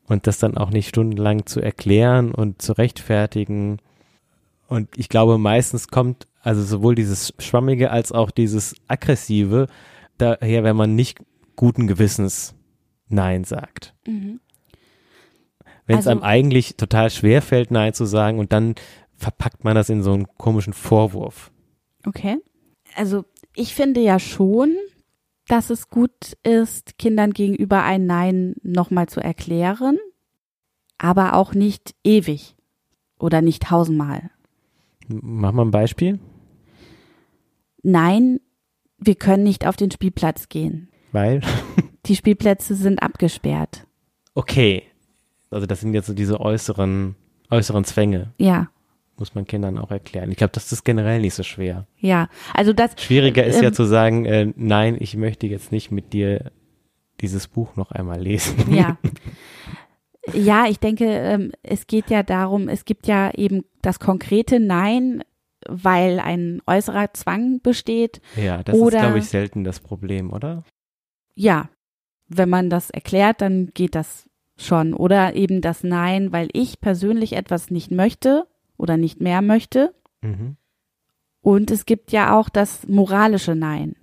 Und 0.06 0.26
das 0.26 0.38
dann 0.38 0.56
auch 0.56 0.70
nicht 0.70 0.88
stundenlang 0.88 1.44
zu 1.46 1.60
erklären 1.60 2.34
und 2.34 2.62
zu 2.62 2.72
rechtfertigen. 2.72 3.78
Und 4.66 4.88
ich 4.96 5.08
glaube, 5.10 5.36
meistens 5.36 5.88
kommt 5.88 6.26
also 6.40 6.62
sowohl 6.62 6.94
dieses 6.94 7.34
Schwammige 7.38 7.90
als 7.90 8.12
auch 8.12 8.30
dieses 8.30 8.74
Aggressive 8.88 9.66
daher, 10.16 10.64
wenn 10.64 10.76
man 10.76 10.94
nicht 10.94 11.20
guten 11.56 11.86
Gewissens 11.86 12.54
Nein 13.08 13.44
sagt. 13.44 13.94
Mhm. 14.06 14.40
Wenn 15.92 15.98
es 16.00 16.06
Also- 16.06 16.10
einem 16.10 16.22
eigentlich 16.22 16.76
total 16.76 17.10
schwer 17.10 17.42
fällt, 17.42 17.70
Nein 17.70 17.94
zu 17.94 18.04
sagen 18.04 18.38
und 18.38 18.52
dann 18.52 18.74
verpackt 19.16 19.62
man 19.64 19.74
das 19.74 19.88
in 19.88 20.02
so 20.02 20.12
einen 20.12 20.26
komischen 20.36 20.72
Vorwurf. 20.72 21.52
Okay. 22.06 22.38
Also 22.96 23.24
ich 23.54 23.74
finde 23.74 24.00
ja 24.00 24.18
schon, 24.18 24.74
dass 25.48 25.70
es 25.70 25.88
gut 25.88 26.10
ist, 26.42 26.98
Kindern 26.98 27.32
gegenüber 27.32 27.82
ein 27.84 28.06
Nein 28.06 28.54
nochmal 28.62 29.08
zu 29.08 29.20
erklären, 29.20 29.98
aber 30.98 31.34
auch 31.34 31.54
nicht 31.54 31.94
ewig 32.04 32.56
oder 33.18 33.40
nicht 33.42 33.62
tausendmal. 33.64 34.30
Mach 35.08 35.52
mal 35.52 35.64
ein 35.66 35.70
Beispiel. 35.70 36.18
Nein, 37.82 38.40
wir 38.98 39.14
können 39.16 39.42
nicht 39.42 39.66
auf 39.66 39.76
den 39.76 39.90
Spielplatz 39.90 40.48
gehen. 40.48 40.88
Weil, 41.12 41.40
Die 42.06 42.16
Spielplätze 42.16 42.74
sind 42.74 43.02
abgesperrt. 43.02 43.86
okay, 44.34 44.84
also 45.52 45.66
das 45.66 45.80
sind 45.80 45.94
jetzt 45.94 46.06
so 46.06 46.14
diese 46.14 46.40
äußeren, 46.40 47.14
äußeren 47.50 47.84
Zwänge, 47.84 48.32
Ja, 48.38 48.68
muss 49.18 49.34
man 49.34 49.44
Kindern 49.46 49.78
auch 49.78 49.90
erklären. 49.90 50.30
Ich 50.30 50.36
glaube, 50.38 50.52
das 50.54 50.72
ist 50.72 50.84
generell 50.84 51.20
nicht 51.20 51.34
so 51.34 51.42
schwer. 51.42 51.86
ja. 51.98 52.28
Also 52.54 52.72
das, 52.72 52.92
Schwieriger 52.96 53.44
ist 53.44 53.60
ja 53.60 53.68
Ähm, 53.68 53.74
zu 53.74 53.84
sagen, 53.84 54.24
äh, 54.24 54.52
nein, 54.56 54.96
ich 54.98 55.16
möchte 55.16 55.46
jetzt 55.46 55.70
nicht 55.72 55.90
mit 55.90 56.12
dir 56.12 56.50
dieses 57.20 57.46
Buch 57.46 57.76
noch 57.76 57.92
einmal 57.92 58.20
lesen. 58.20 58.72
ja. 58.74 58.96
Ja, 60.32 60.66
ich 60.68 60.78
denke, 60.78 61.04
ähm, 61.04 61.50
es 61.64 61.88
geht 61.88 62.08
ja 62.08 62.22
darum, 62.22 62.68
es 62.68 62.84
gibt 62.84 63.08
ja 63.08 63.32
eben 63.34 63.64
das 63.82 63.98
konkrete 63.98 64.60
Nein, 64.60 65.24
weil 65.68 66.20
ein 66.20 66.62
äußerer 66.64 67.12
Zwang 67.12 67.60
besteht. 67.60 68.20
Ja, 68.36 68.62
das 68.62 68.76
Oder- 68.76 68.98
ist, 68.98 69.02
glaube 69.02 69.18
ich, 69.18 69.24
selten 69.28 69.64
das 69.64 69.80
Problem, 69.80 70.32
oder? 70.32 70.62
Ja, 71.34 71.68
wenn 72.28 72.48
man 72.48 72.70
das 72.70 72.90
erklärt, 72.90 73.40
dann 73.40 73.70
geht 73.74 73.96
das 73.96 74.28
schon. 74.56 74.94
Oder 74.94 75.34
eben 75.34 75.60
das 75.60 75.84
Nein, 75.84 76.32
weil 76.32 76.48
ich 76.52 76.80
persönlich 76.80 77.34
etwas 77.34 77.70
nicht 77.70 77.90
möchte 77.90 78.46
oder 78.76 78.96
nicht 78.96 79.20
mehr 79.20 79.42
möchte. 79.42 79.94
Mhm. 80.20 80.56
Und 81.40 81.70
es 81.70 81.86
gibt 81.86 82.12
ja 82.12 82.38
auch 82.38 82.48
das 82.48 82.86
moralische 82.88 83.54
Nein. 83.54 83.96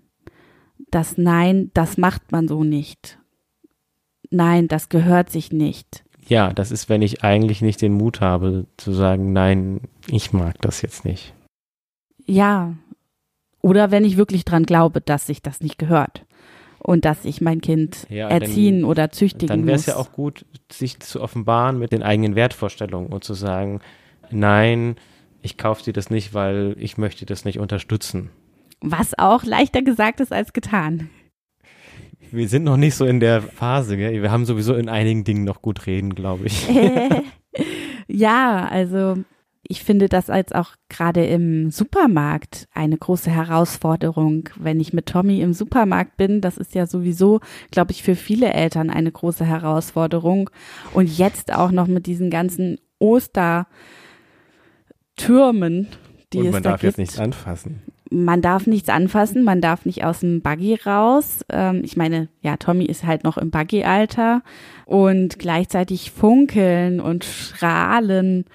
Das 0.92 1.18
Nein, 1.18 1.72
das 1.74 1.98
macht 1.98 2.32
man 2.32 2.48
so 2.48 2.64
nicht. 2.64 3.20
Nein, 4.30 4.68
das 4.68 4.90
gehört 4.90 5.30
sich 5.30 5.52
nicht. 5.52 6.04
Ja, 6.28 6.54
das 6.54 6.72
ist, 6.72 6.90
wenn 6.90 7.02
ich 7.02 7.24
eigentlich 7.24 7.62
nicht 7.62 7.82
den 7.82 7.94
Mut 7.94 8.22
habe 8.22 8.68
zu 8.78 8.92
sagen, 8.92 9.34
nein, 9.34 9.82
ich 10.08 10.32
mag 10.32 10.62
das 10.62 10.82
jetzt 10.84 11.04
nicht. 11.04 11.34
Ja. 12.26 12.76
Oder 13.62 13.90
wenn 13.90 14.06
ich 14.06 14.18
wirklich 14.18 14.46
dran 14.46 14.64
glaube, 14.64 15.02
dass 15.02 15.26
sich 15.26 15.42
das 15.42 15.62
nicht 15.62 15.80
gehört. 15.80 16.26
Und 16.90 17.06
dass 17.06 17.24
ich 17.24 17.40
mein 17.40 17.62
Kind 17.62 18.08
Ja, 18.10 18.30
erziehen 18.30 18.82
dann- 18.82 18.90
oder 18.90 19.12
züchtigen 19.12 19.48
Dann 19.48 19.68
wäre 19.68 19.74
muss. 19.78 19.82
es 19.82 19.86
ja 19.94 19.96
auch 19.98 20.12
gut, 20.12 20.44
sich 20.72 21.00
zu 21.00 21.22
offenbaren 21.22 21.78
mit 21.78 21.92
den 21.92 22.02
eigenen 22.02 22.34
Wertvorstellungen 22.34 23.14
und 23.14 23.24
zu 23.24 23.36
sagen, 23.36 23.80
nein, 24.32 24.96
ich 25.44 25.56
kaufe 25.60 25.84
dir 25.84 25.94
das 25.94 26.10
nicht, 26.10 26.34
weil 26.34 26.76
ich 26.80 26.98
möchte 26.98 27.28
das 27.28 27.46
nicht 27.46 27.60
unterstützen. 27.60 28.32
Was 28.82 29.14
auch 29.20 29.44
leichter 29.44 29.84
gesagt 29.84 30.20
ist 30.20 30.34
als 30.34 30.52
getan. 30.52 31.12
Wir 32.32 32.48
sind 32.50 32.64
noch 32.64 32.78
nicht 32.78 32.96
so 32.96 33.06
in 33.06 33.20
der 33.20 33.44
Phase, 33.44 33.96
gell? 33.96 34.24
Wir 34.24 34.32
haben 34.32 34.46
sowieso 34.46 34.74
in 34.74 34.90
einigen 34.90 35.24
Dingen 35.24 35.44
noch 35.44 35.62
gut 35.62 35.86
reden, 35.86 36.16
glaube 36.16 36.48
ich. 36.48 36.68
ja, 38.08 38.68
also 38.68 39.18
ich 39.72 39.84
finde 39.84 40.10
das 40.10 40.32
als 40.32 40.52
auch 40.52 40.72
gerade 40.90 41.24
im 41.28 41.70
Supermarkt 41.70 42.68
eine 42.74 42.98
große 42.98 43.30
Herausforderung. 43.30 44.50
Wenn 44.56 44.80
ich 44.80 44.94
mit 44.94 45.06
Tommy 45.06 45.42
im 45.42 45.54
Supermarkt 45.54 46.18
bin, 46.18 46.42
das 46.42 46.58
ist 46.58 46.74
ja 46.74 46.88
sowieso, 46.88 47.40
glaube 47.70 47.92
ich, 47.92 48.02
für 48.02 48.16
viele 48.16 48.52
Eltern 48.52 48.90
eine 48.90 49.12
große 49.12 49.46
Herausforderung. 49.46 50.50
Und 50.92 51.16
jetzt 51.16 51.54
auch 51.54 51.70
noch 51.70 51.86
mit 51.86 52.08
diesen 52.08 52.32
ganzen 52.32 52.80
Ostertürmen, 52.98 53.68
die 56.34 56.40
und 56.40 56.50
man 56.50 56.64
da 56.64 56.72
darf 56.72 56.82
gibt. 56.82 56.94
jetzt 56.94 56.98
nichts 56.98 57.20
anfassen. 57.20 57.84
Man 58.10 58.42
darf 58.42 58.68
nichts 58.68 58.90
anfassen, 58.90 59.44
man 59.44 59.62
darf 59.62 59.86
nicht 59.86 60.04
aus 60.04 60.22
dem 60.22 60.42
Buggy 60.42 60.76
raus. 60.76 61.46
Ähm, 61.50 61.82
ich 61.84 61.96
meine, 61.96 62.30
ja, 62.42 62.58
Tommy 62.58 62.86
ist 62.86 63.06
halt 63.06 63.24
noch 63.24 63.38
im 63.38 63.52
Buggy-Alter. 63.52 64.42
Und 64.86 65.38
gleichzeitig 65.38 66.12
funkeln 66.12 67.00
und 67.00 67.24
strahlen 67.24 68.46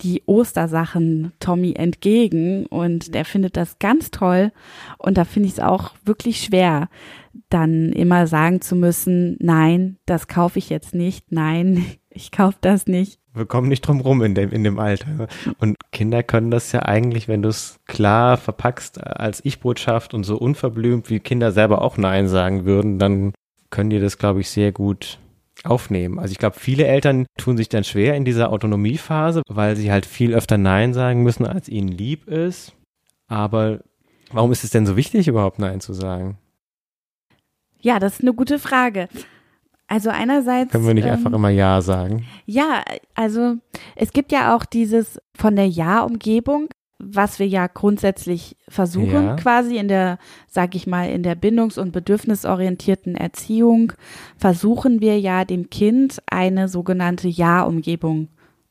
die 0.00 0.22
Ostersachen 0.26 1.32
Tommy 1.38 1.74
entgegen. 1.76 2.66
Und 2.66 3.14
der 3.14 3.24
findet 3.24 3.56
das 3.56 3.78
ganz 3.78 4.10
toll. 4.10 4.52
Und 4.98 5.16
da 5.16 5.24
finde 5.24 5.48
ich 5.48 5.54
es 5.54 5.60
auch 5.60 5.92
wirklich 6.04 6.40
schwer, 6.40 6.88
dann 7.48 7.92
immer 7.92 8.26
sagen 8.26 8.60
zu 8.60 8.74
müssen, 8.74 9.36
nein, 9.40 9.98
das 10.06 10.28
kaufe 10.28 10.58
ich 10.58 10.70
jetzt 10.70 10.94
nicht, 10.94 11.30
nein, 11.30 11.84
ich 12.14 12.30
kaufe 12.30 12.56
das 12.60 12.86
nicht. 12.86 13.18
Wir 13.34 13.46
kommen 13.46 13.68
nicht 13.68 13.82
drum 13.82 14.00
rum 14.00 14.22
in 14.22 14.34
dem, 14.34 14.50
in 14.50 14.62
dem 14.62 14.78
Alter. 14.78 15.26
Und 15.58 15.76
Kinder 15.90 16.22
können 16.22 16.50
das 16.50 16.70
ja 16.72 16.82
eigentlich, 16.82 17.26
wenn 17.26 17.42
du 17.42 17.48
es 17.48 17.80
klar 17.86 18.36
verpackst 18.36 19.02
als 19.02 19.44
Ich-Botschaft 19.44 20.14
und 20.14 20.24
so 20.24 20.36
unverblümt, 20.36 21.10
wie 21.10 21.20
Kinder 21.20 21.50
selber 21.50 21.82
auch 21.82 21.96
Nein 21.96 22.28
sagen 22.28 22.64
würden, 22.64 22.98
dann 22.98 23.32
können 23.70 23.90
die 23.90 23.98
das, 23.98 24.18
glaube 24.18 24.40
ich, 24.40 24.50
sehr 24.50 24.70
gut 24.70 25.18
aufnehmen. 25.64 26.18
Also 26.18 26.32
ich 26.32 26.38
glaube, 26.38 26.58
viele 26.58 26.86
Eltern 26.86 27.26
tun 27.38 27.56
sich 27.56 27.68
dann 27.68 27.84
schwer 27.84 28.14
in 28.14 28.24
dieser 28.24 28.52
Autonomiephase, 28.52 29.42
weil 29.48 29.76
sie 29.76 29.90
halt 29.90 30.06
viel 30.06 30.34
öfter 30.34 30.58
Nein 30.58 30.94
sagen 30.94 31.22
müssen, 31.22 31.46
als 31.46 31.68
ihnen 31.68 31.88
lieb 31.88 32.28
ist. 32.28 32.72
Aber 33.26 33.80
warum 34.30 34.52
ist 34.52 34.62
es 34.62 34.70
denn 34.70 34.86
so 34.86 34.96
wichtig, 34.96 35.26
überhaupt 35.26 35.58
Nein 35.58 35.80
zu 35.80 35.92
sagen? 35.92 36.38
Ja, 37.80 37.98
das 37.98 38.14
ist 38.14 38.22
eine 38.22 38.34
gute 38.34 38.58
Frage. 38.58 39.08
Also 39.94 40.10
einerseits 40.10 40.72
Können 40.72 40.88
wir 40.88 40.94
nicht 40.94 41.06
ähm, 41.06 41.12
einfach 41.12 41.32
immer 41.32 41.50
Ja 41.50 41.80
sagen? 41.80 42.24
Ja, 42.46 42.82
also 43.14 43.58
es 43.94 44.12
gibt 44.12 44.32
ja 44.32 44.56
auch 44.56 44.64
dieses 44.64 45.20
von 45.36 45.54
der 45.54 45.68
Ja-Umgebung, 45.68 46.66
was 46.98 47.38
wir 47.38 47.46
ja 47.46 47.68
grundsätzlich 47.68 48.56
versuchen, 48.68 49.24
Ja. 49.24 49.36
quasi 49.36 49.76
in 49.76 49.86
der, 49.86 50.18
sag 50.48 50.74
ich 50.74 50.88
mal, 50.88 51.08
in 51.10 51.22
der 51.22 51.36
bindungs- 51.36 51.78
und 51.78 51.92
bedürfnisorientierten 51.92 53.14
Erziehung, 53.14 53.92
versuchen 54.36 55.00
wir 55.00 55.20
ja 55.20 55.44
dem 55.44 55.70
Kind 55.70 56.20
eine 56.26 56.66
sogenannte 56.68 57.28
Ja-Umgebung 57.28 58.30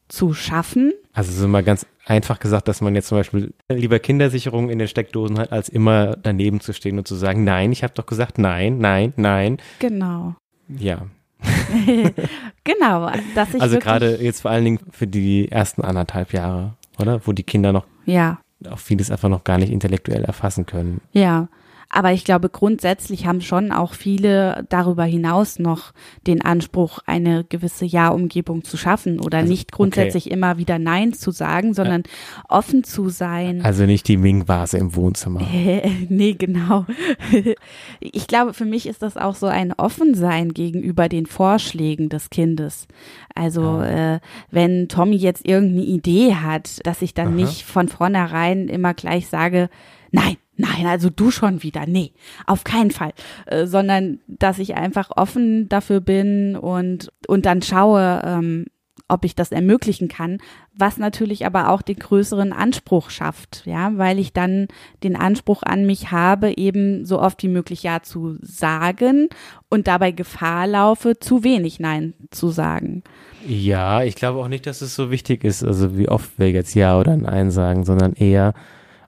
zu 0.09 0.33
schaffen. 0.33 0.91
Also 1.13 1.31
so 1.31 1.47
mal 1.47 1.63
ganz 1.63 1.85
einfach 2.05 2.41
gesagt, 2.41 2.67
dass 2.67 2.81
man 2.81 2.95
jetzt 2.95 3.07
zum 3.07 3.17
Beispiel 3.17 3.53
lieber 3.69 3.99
Kindersicherung 3.99 4.69
in 4.69 4.77
den 4.77 4.89
Steckdosen 4.89 5.39
hat, 5.39 5.53
als 5.53 5.69
immer 5.69 6.17
daneben 6.21 6.59
zu 6.59 6.73
stehen 6.73 6.97
und 6.97 7.07
zu 7.07 7.15
sagen, 7.15 7.45
nein, 7.45 7.71
ich 7.71 7.81
habe 7.81 7.93
doch 7.93 8.07
gesagt, 8.07 8.39
nein, 8.39 8.79
nein, 8.79 9.13
nein. 9.15 9.57
Genau. 9.79 10.35
Ja, 10.79 11.07
genau, 12.63 13.11
dass 13.35 13.53
ich 13.53 13.61
also 13.61 13.79
gerade 13.79 14.21
jetzt 14.21 14.41
vor 14.41 14.51
allen 14.51 14.63
Dingen 14.63 14.79
für 14.91 15.07
die 15.07 15.51
ersten 15.51 15.81
anderthalb 15.81 16.33
Jahre, 16.33 16.73
oder? 16.99 17.21
Wo 17.25 17.31
die 17.31 17.43
Kinder 17.43 17.71
noch 17.71 17.85
ja, 18.05 18.39
auch 18.69 18.79
vieles 18.79 19.11
einfach 19.11 19.29
noch 19.29 19.43
gar 19.43 19.57
nicht 19.57 19.71
intellektuell 19.71 20.23
erfassen 20.23 20.65
können. 20.65 21.01
ja. 21.11 21.47
Aber 21.95 22.11
ich 22.11 22.25
glaube, 22.25 22.49
grundsätzlich 22.49 23.27
haben 23.27 23.39
schon 23.39 23.71
auch 23.71 23.93
viele 23.93 24.65
darüber 24.69 25.03
hinaus 25.03 25.59
noch 25.59 25.91
den 26.25 26.41
Anspruch, 26.41 26.97
eine 27.05 27.43
gewisse 27.43 27.85
Ja-Umgebung 27.85 28.63
zu 28.63 28.77
schaffen 28.77 29.19
oder 29.19 29.37
also, 29.37 29.51
nicht 29.51 29.71
grundsätzlich 29.71 30.25
okay. 30.25 30.33
immer 30.33 30.57
wieder 30.57 30.79
Nein 30.79 31.13
zu 31.13 31.29
sagen, 31.29 31.75
sondern 31.75 32.01
ja. 32.01 32.43
offen 32.49 32.83
zu 32.83 33.09
sein. 33.09 33.61
Also 33.63 33.85
nicht 33.85 34.07
die 34.07 34.17
Ming-Vase 34.17 34.79
im 34.79 34.95
Wohnzimmer. 34.95 35.41
nee, 36.09 36.33
genau. 36.33 36.87
ich 37.99 38.25
glaube, 38.25 38.55
für 38.55 38.65
mich 38.65 38.87
ist 38.87 39.03
das 39.03 39.15
auch 39.15 39.35
so 39.35 39.45
ein 39.45 39.71
Offensein 39.73 40.55
gegenüber 40.55 41.09
den 41.09 41.27
Vorschlägen 41.27 42.09
des 42.09 42.31
Kindes. 42.31 42.87
Also 43.35 43.81
äh, 43.81 44.19
wenn 44.49 44.87
Tommy 44.87 45.17
jetzt 45.17 45.47
irgendeine 45.47 45.85
Idee 45.85 46.33
hat, 46.33 46.83
dass 46.87 47.03
ich 47.03 47.13
dann 47.13 47.27
Aha. 47.27 47.35
nicht 47.35 47.61
von 47.61 47.87
vornherein 47.87 48.67
immer 48.67 48.95
gleich 48.95 49.27
sage, 49.27 49.69
nein, 50.11 50.37
nein, 50.55 50.85
also 50.85 51.09
du 51.09 51.31
schon 51.31 51.63
wieder, 51.63 51.85
nee, 51.85 52.11
auf 52.45 52.63
keinen 52.63 52.91
Fall, 52.91 53.13
äh, 53.45 53.65
sondern 53.65 54.19
dass 54.27 54.59
ich 54.59 54.75
einfach 54.75 55.11
offen 55.15 55.69
dafür 55.69 55.99
bin 55.99 56.55
und, 56.55 57.11
und 57.27 57.45
dann 57.45 57.61
schaue, 57.61 58.21
ähm, 58.23 58.65
ob 59.07 59.25
ich 59.25 59.35
das 59.35 59.51
ermöglichen 59.51 60.07
kann, 60.07 60.39
was 60.75 60.97
natürlich 60.97 61.45
aber 61.45 61.69
auch 61.69 61.81
den 61.81 61.97
größeren 61.97 62.53
Anspruch 62.53 63.09
schafft, 63.09 63.63
ja, 63.65 63.97
weil 63.97 64.17
ich 64.17 64.33
dann 64.33 64.67
den 65.03 65.15
Anspruch 65.15 65.61
an 65.63 65.85
mich 65.85 66.11
habe, 66.11 66.57
eben 66.57 67.05
so 67.05 67.19
oft 67.19 67.43
wie 67.43 67.47
möglich 67.47 67.83
Ja 67.83 68.01
zu 68.01 68.37
sagen 68.41 69.29
und 69.69 69.87
dabei 69.87 70.11
Gefahr 70.11 70.67
laufe, 70.67 71.19
zu 71.19 71.43
wenig 71.43 71.79
Nein 71.79 72.13
zu 72.31 72.49
sagen. 72.49 73.03
Ja, 73.47 74.03
ich 74.03 74.15
glaube 74.15 74.39
auch 74.39 74.47
nicht, 74.47 74.65
dass 74.65 74.81
es 74.81 74.95
so 74.95 75.11
wichtig 75.11 75.43
ist, 75.43 75.63
also 75.63 75.97
wie 75.97 76.09
oft 76.09 76.39
wir 76.39 76.51
jetzt 76.51 76.73
Ja 76.73 76.97
oder 76.97 77.15
Nein 77.17 77.51
sagen, 77.51 77.83
sondern 77.83 78.13
eher, 78.13 78.53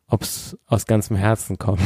ob 0.08 0.22
es 0.24 0.58
aus 0.66 0.86
ganzem 0.86 1.16
Herzen 1.16 1.58
kommt. 1.58 1.82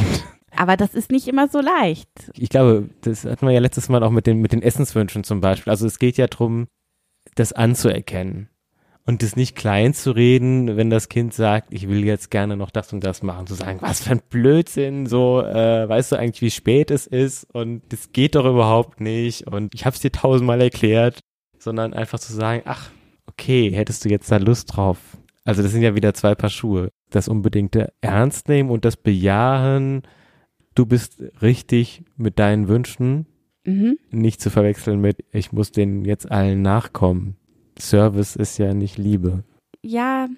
Aber 0.56 0.76
das 0.76 0.94
ist 0.94 1.10
nicht 1.10 1.28
immer 1.28 1.48
so 1.48 1.60
leicht. 1.60 2.08
Ich 2.36 2.48
glaube, 2.48 2.90
das 3.02 3.24
hatten 3.24 3.46
wir 3.46 3.52
ja 3.52 3.60
letztes 3.60 3.88
Mal 3.88 4.02
auch 4.02 4.10
mit 4.10 4.26
den, 4.26 4.40
mit 4.40 4.52
den 4.52 4.62
Essenswünschen 4.62 5.24
zum 5.24 5.40
Beispiel. 5.40 5.70
Also 5.70 5.86
es 5.86 5.98
geht 5.98 6.16
ja 6.16 6.26
darum, 6.26 6.66
das 7.34 7.52
anzuerkennen 7.52 8.48
und 9.06 9.22
das 9.22 9.36
nicht 9.36 9.56
klein 9.56 9.94
zu 9.94 10.10
reden, 10.10 10.76
wenn 10.76 10.90
das 10.90 11.08
Kind 11.08 11.32
sagt, 11.34 11.72
ich 11.72 11.88
will 11.88 12.04
jetzt 12.04 12.30
gerne 12.30 12.56
noch 12.56 12.70
das 12.70 12.92
und 12.92 13.02
das 13.02 13.22
machen, 13.22 13.46
zu 13.46 13.54
sagen, 13.54 13.78
was 13.80 14.02
für 14.02 14.10
ein 14.10 14.22
Blödsinn, 14.28 15.06
so, 15.06 15.40
äh, 15.40 15.88
weißt 15.88 16.12
du 16.12 16.16
eigentlich, 16.16 16.42
wie 16.42 16.50
spät 16.50 16.90
es 16.90 17.06
ist 17.06 17.44
und 17.54 17.82
das 17.92 18.12
geht 18.12 18.34
doch 18.34 18.44
überhaupt 18.44 19.00
nicht 19.00 19.46
und 19.46 19.74
ich 19.74 19.86
habe 19.86 19.94
es 19.94 20.02
dir 20.02 20.12
tausendmal 20.12 20.60
erklärt, 20.60 21.20
sondern 21.58 21.94
einfach 21.94 22.18
zu 22.18 22.32
sagen, 22.32 22.62
ach, 22.66 22.90
okay, 23.26 23.70
hättest 23.70 24.04
du 24.04 24.08
jetzt 24.08 24.30
da 24.30 24.36
Lust 24.36 24.76
drauf? 24.76 24.98
Also 25.44 25.62
das 25.62 25.72
sind 25.72 25.82
ja 25.82 25.94
wieder 25.94 26.14
zwei 26.14 26.34
Paar 26.34 26.50
Schuhe 26.50 26.90
das 27.10 27.28
unbedingte 27.28 27.92
Ernst 28.00 28.48
nehmen 28.48 28.70
und 28.70 28.84
das 28.84 28.96
Bejahen, 28.96 30.02
du 30.74 30.86
bist 30.86 31.22
richtig 31.42 32.04
mit 32.16 32.38
deinen 32.38 32.68
Wünschen, 32.68 33.26
mhm. 33.64 33.98
nicht 34.10 34.40
zu 34.40 34.50
verwechseln 34.50 35.00
mit, 35.00 35.24
ich 35.32 35.52
muss 35.52 35.72
denen 35.72 36.04
jetzt 36.04 36.30
allen 36.30 36.62
nachkommen. 36.62 37.36
Service 37.78 38.36
ist 38.36 38.58
ja 38.58 38.74
nicht 38.74 38.98
Liebe. 38.98 39.44
Ja, 39.82 40.28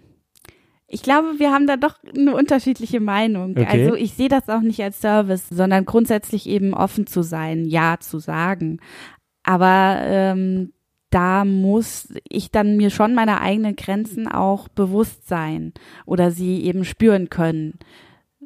ich 0.87 1.03
glaube, 1.03 1.39
wir 1.39 1.51
haben 1.51 1.67
da 1.67 1.79
doch 1.79 1.97
eine 2.17 2.35
unterschiedliche 2.37 3.01
Meinung. 3.01 3.53
Okay. 3.53 3.67
Also 3.67 3.95
ich 3.95 4.13
sehe 4.13 4.29
das 4.29 4.51
auch 4.51 4.61
nicht 4.61 4.83
als 4.83 5.01
Service, 5.01 5.49
sondern 5.49 5.87
grundsätzlich 5.87 6.47
eben 6.47 6.75
offen 6.75 7.07
zu 7.07 7.23
sein, 7.23 7.65
ja 7.65 7.97
zu 7.99 8.19
sagen. 8.19 8.79
Aber 9.43 10.01
ähm, 10.03 10.73
da 11.13 11.45
muss 11.45 12.09
ich 12.29 12.51
dann 12.51 12.77
mir 12.77 12.91
schon 12.91 13.15
meiner 13.15 13.41
eigenen 13.41 13.77
Grenzen 13.77 14.27
auch 14.27 14.69
bewusst 14.69 15.29
sein 15.29 15.73
oder 16.07 16.31
sie 16.31 16.63
eben 16.63 16.85
spüren 16.85 17.29
können. 17.31 17.79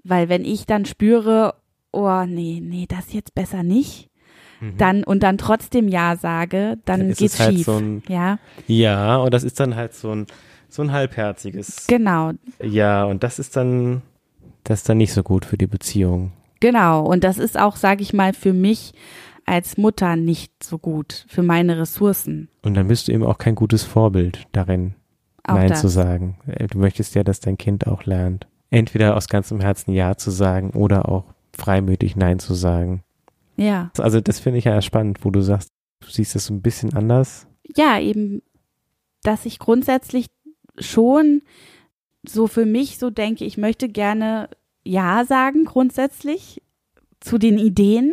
Weil 0.04 0.28
wenn 0.28 0.44
ich 0.44 0.66
dann 0.66 0.84
spüre, 0.84 1.54
oh 1.92 2.24
nee, 2.26 2.60
nee, 2.62 2.86
das 2.88 3.12
jetzt 3.12 3.34
besser 3.34 3.62
nicht, 3.62 4.10
mhm. 4.60 4.76
dann 4.76 5.04
und 5.04 5.22
dann 5.22 5.38
trotzdem 5.38 5.88
Ja 5.88 6.16
sage, 6.16 6.78
dann, 6.84 7.00
dann 7.00 7.12
geht's 7.12 7.38
halt 7.38 7.54
schief. 7.54 7.66
So 7.66 7.76
ein, 7.76 8.02
ja. 8.08 8.38
Ja, 8.66 9.16
und 9.16 9.32
das 9.32 9.44
ist 9.44 9.60
dann 9.60 9.76
halt 9.76 9.94
so 9.94 10.10
ein 10.10 10.26
so 10.68 10.82
ein 10.82 10.92
halbherziges. 10.92 11.86
Genau. 11.86 12.32
Ja, 12.60 13.04
und 13.04 13.22
das 13.22 13.38
ist 13.38 13.56
dann 13.56 14.02
das 14.64 14.80
ist 14.80 14.88
dann 14.88 14.98
nicht 14.98 15.12
so 15.12 15.22
gut 15.22 15.44
für 15.44 15.56
die 15.56 15.68
Beziehung. 15.68 16.32
Genau, 16.60 17.04
und 17.04 17.22
das 17.22 17.38
ist 17.38 17.58
auch, 17.58 17.76
sage 17.76 18.02
ich 18.02 18.12
mal, 18.12 18.32
für 18.32 18.52
mich 18.52 18.94
als 19.46 19.76
Mutter 19.76 20.16
nicht 20.16 20.62
so 20.62 20.78
gut 20.78 21.24
für 21.28 21.42
meine 21.42 21.78
Ressourcen. 21.78 22.48
Und 22.62 22.74
dann 22.74 22.88
bist 22.88 23.08
du 23.08 23.12
eben 23.12 23.24
auch 23.24 23.38
kein 23.38 23.54
gutes 23.54 23.84
Vorbild 23.84 24.46
darin, 24.52 24.94
auch 25.44 25.54
Nein 25.54 25.68
das. 25.68 25.80
zu 25.80 25.88
sagen. 25.88 26.38
Äh, 26.46 26.66
du 26.66 26.78
möchtest 26.78 27.14
ja, 27.14 27.22
dass 27.22 27.40
dein 27.40 27.56
Kind 27.56 27.86
auch 27.86 28.04
lernt. 28.04 28.46
Entweder 28.70 29.16
aus 29.16 29.28
ganzem 29.28 29.60
Herzen 29.60 29.92
Ja 29.92 30.16
zu 30.16 30.30
sagen 30.30 30.70
oder 30.70 31.08
auch 31.08 31.24
freimütig 31.56 32.16
Nein 32.16 32.40
zu 32.40 32.54
sagen. 32.54 33.04
Ja. 33.56 33.90
Also 33.98 34.20
das 34.20 34.40
finde 34.40 34.58
ich 34.58 34.64
ja 34.64 34.82
spannend, 34.82 35.24
wo 35.24 35.30
du 35.30 35.40
sagst, 35.40 35.70
du 36.00 36.10
siehst 36.10 36.36
es 36.36 36.46
so 36.46 36.54
ein 36.54 36.62
bisschen 36.62 36.92
anders. 36.94 37.46
Ja, 37.76 37.98
eben, 37.98 38.42
dass 39.22 39.46
ich 39.46 39.58
grundsätzlich 39.58 40.26
schon 40.78 41.42
so 42.26 42.48
für 42.48 42.66
mich 42.66 42.98
so 42.98 43.10
denke, 43.10 43.44
ich 43.44 43.56
möchte 43.56 43.88
gerne 43.88 44.50
Ja 44.84 45.24
sagen 45.24 45.64
grundsätzlich 45.64 46.60
zu 47.20 47.38
den 47.38 47.58
Ideen, 47.58 48.12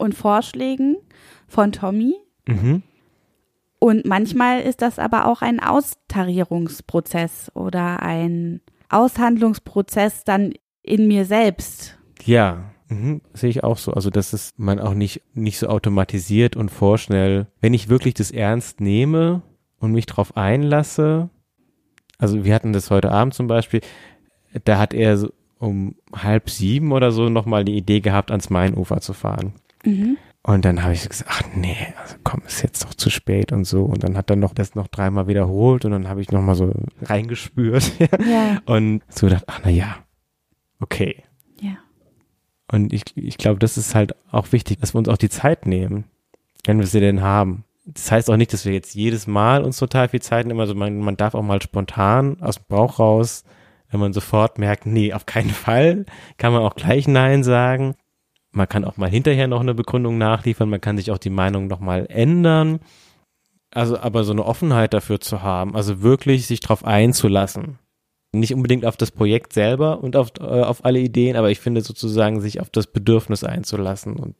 und 0.00 0.14
Vorschlägen 0.14 0.96
von 1.46 1.72
Tommy. 1.72 2.14
Mhm. 2.46 2.82
Und 3.78 4.04
manchmal 4.04 4.60
ist 4.60 4.82
das 4.82 4.98
aber 4.98 5.26
auch 5.26 5.42
ein 5.42 5.60
Austarierungsprozess 5.60 7.50
oder 7.54 8.02
ein 8.02 8.60
Aushandlungsprozess 8.88 10.24
dann 10.24 10.52
in 10.82 11.08
mir 11.08 11.24
selbst. 11.24 11.98
Ja, 12.24 12.72
mhm. 12.88 13.22
sehe 13.32 13.50
ich 13.50 13.64
auch 13.64 13.78
so. 13.78 13.92
Also, 13.92 14.10
dass 14.10 14.32
es 14.32 14.52
man 14.56 14.80
auch 14.80 14.94
nicht, 14.94 15.22
nicht 15.34 15.58
so 15.58 15.68
automatisiert 15.68 16.56
und 16.56 16.70
vorschnell, 16.70 17.46
wenn 17.60 17.74
ich 17.74 17.88
wirklich 17.88 18.14
das 18.14 18.30
ernst 18.30 18.80
nehme 18.80 19.42
und 19.78 19.92
mich 19.92 20.06
darauf 20.06 20.36
einlasse, 20.36 21.30
also 22.18 22.44
wir 22.44 22.54
hatten 22.54 22.74
das 22.74 22.90
heute 22.90 23.10
Abend 23.10 23.32
zum 23.32 23.46
Beispiel, 23.46 23.80
da 24.64 24.78
hat 24.78 24.92
er 24.92 25.16
so 25.16 25.32
um 25.58 25.94
halb 26.14 26.48
sieben 26.50 26.92
oder 26.92 27.12
so 27.12 27.28
nochmal 27.28 27.64
die 27.64 27.76
Idee 27.76 28.00
gehabt, 28.00 28.30
ans 28.30 28.50
Mainufer 28.50 29.00
zu 29.00 29.12
fahren. 29.12 29.52
Mhm. 29.84 30.18
Und 30.42 30.64
dann 30.64 30.82
habe 30.82 30.94
ich 30.94 31.06
gesagt, 31.06 31.30
ach 31.30 31.42
nee, 31.54 31.76
also 32.00 32.16
komm, 32.24 32.42
ist 32.46 32.62
jetzt 32.62 32.84
doch 32.84 32.94
zu 32.94 33.10
spät 33.10 33.52
und 33.52 33.64
so. 33.64 33.84
Und 33.84 34.04
dann 34.04 34.16
hat 34.16 34.30
er 34.30 34.36
noch 34.36 34.54
das 34.54 34.74
noch 34.74 34.88
dreimal 34.88 35.28
wiederholt 35.28 35.84
und 35.84 35.90
dann 35.90 36.08
habe 36.08 36.22
ich 36.22 36.32
nochmal 36.32 36.54
so 36.54 36.72
reingespürt. 37.02 37.92
ja. 38.00 38.60
Und 38.64 39.02
so 39.10 39.26
gedacht, 39.26 39.44
ach 39.48 39.60
na 39.64 39.70
ja, 39.70 39.98
okay. 40.80 41.24
Ja. 41.60 41.76
Und 42.72 42.94
ich, 42.94 43.04
ich 43.16 43.36
glaube, 43.36 43.58
das 43.58 43.76
ist 43.76 43.94
halt 43.94 44.14
auch 44.30 44.52
wichtig, 44.52 44.80
dass 44.80 44.94
wir 44.94 44.98
uns 44.98 45.08
auch 45.08 45.18
die 45.18 45.28
Zeit 45.28 45.66
nehmen, 45.66 46.04
wenn 46.64 46.78
wir 46.78 46.86
sie 46.86 47.00
denn 47.00 47.20
haben. 47.20 47.64
Das 47.84 48.10
heißt 48.10 48.30
auch 48.30 48.36
nicht, 48.36 48.52
dass 48.52 48.64
wir 48.64 48.72
jetzt 48.72 48.94
jedes 48.94 49.26
Mal 49.26 49.62
uns 49.62 49.76
total 49.78 50.08
viel 50.08 50.22
Zeit 50.22 50.46
nehmen. 50.46 50.60
Also 50.60 50.74
man, 50.74 51.00
man 51.00 51.16
darf 51.16 51.34
auch 51.34 51.42
mal 51.42 51.60
spontan 51.60 52.40
aus 52.40 52.56
dem 52.56 52.64
Bauch 52.68 52.98
raus, 52.98 53.44
wenn 53.90 54.00
man 54.00 54.12
sofort 54.12 54.58
merkt, 54.58 54.86
nee, 54.86 55.12
auf 55.12 55.26
keinen 55.26 55.50
Fall, 55.50 56.06
kann 56.38 56.54
man 56.54 56.62
auch 56.62 56.76
gleich 56.76 57.06
Nein 57.08 57.44
sagen. 57.44 57.94
Man 58.52 58.68
kann 58.68 58.84
auch 58.84 58.96
mal 58.96 59.10
hinterher 59.10 59.46
noch 59.46 59.60
eine 59.60 59.74
Begründung 59.74 60.18
nachliefern, 60.18 60.68
man 60.68 60.80
kann 60.80 60.96
sich 60.96 61.10
auch 61.10 61.18
die 61.18 61.30
Meinung 61.30 61.68
nochmal 61.68 62.06
ändern. 62.08 62.80
Also 63.70 63.98
aber 63.98 64.24
so 64.24 64.32
eine 64.32 64.44
Offenheit 64.44 64.92
dafür 64.94 65.20
zu 65.20 65.42
haben, 65.42 65.76
also 65.76 66.02
wirklich 66.02 66.46
sich 66.46 66.60
darauf 66.60 66.84
einzulassen. 66.84 67.78
Nicht 68.32 68.54
unbedingt 68.54 68.84
auf 68.84 68.96
das 68.96 69.10
Projekt 69.10 69.52
selber 69.52 70.02
und 70.02 70.16
auf, 70.16 70.32
äh, 70.40 70.42
auf 70.42 70.84
alle 70.84 71.00
Ideen, 71.00 71.36
aber 71.36 71.50
ich 71.50 71.60
finde 71.60 71.80
sozusagen 71.80 72.40
sich 72.40 72.60
auf 72.60 72.70
das 72.70 72.88
Bedürfnis 72.88 73.44
einzulassen 73.44 74.16
und 74.16 74.34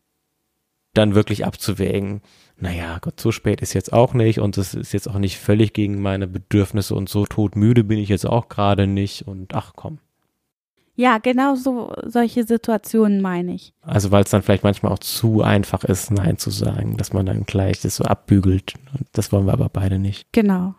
dann 0.95 1.15
wirklich 1.15 1.45
abzuwägen. 1.45 2.23
Naja, 2.57 2.99
Gott, 3.01 3.21
so 3.21 3.33
spät 3.33 3.63
ist 3.63 3.73
jetzt 3.73 3.93
auch 3.93 4.15
nicht 4.15 4.41
und 4.41 4.59
es 4.59 4.75
ist 4.75 4.93
jetzt 4.93 5.09
auch 5.09 5.19
nicht 5.19 5.39
völlig 5.39 5.73
gegen 5.73 6.03
meine 6.03 6.27
Bedürfnisse 6.27 6.95
und 6.95 7.09
so 7.09 7.27
todmüde 7.27 7.85
bin 7.85 7.99
ich 7.99 8.09
jetzt 8.09 8.27
auch 8.27 8.49
gerade 8.49 8.87
nicht 8.87 9.27
und 9.27 9.55
ach 9.55 9.73
komm. 9.77 9.99
Ja, 11.01 11.17
genau 11.17 11.55
so 11.55 11.95
solche 12.05 12.45
Situationen 12.45 13.23
meine 13.23 13.55
ich. 13.55 13.73
Also 13.81 14.11
weil 14.11 14.23
es 14.23 14.29
dann 14.29 14.43
vielleicht 14.43 14.65
manchmal 14.65 14.93
auch 14.93 14.99
zu 14.99 15.41
einfach 15.41 15.83
ist, 15.83 16.11
Nein 16.11 16.37
zu 16.37 16.51
sagen, 16.51 16.99
dass 16.99 17.15
man 17.15 17.25
dann 17.25 17.45
gleich 17.45 17.81
das 17.81 17.97
so 17.97 18.05
abbügelt. 18.05 18.75
Das 19.13 19.33
wollen 19.33 19.47
wir 19.47 19.55
aber 19.55 19.71
beide 19.71 19.99
nicht. 19.99 20.27
Genau. 20.33 20.75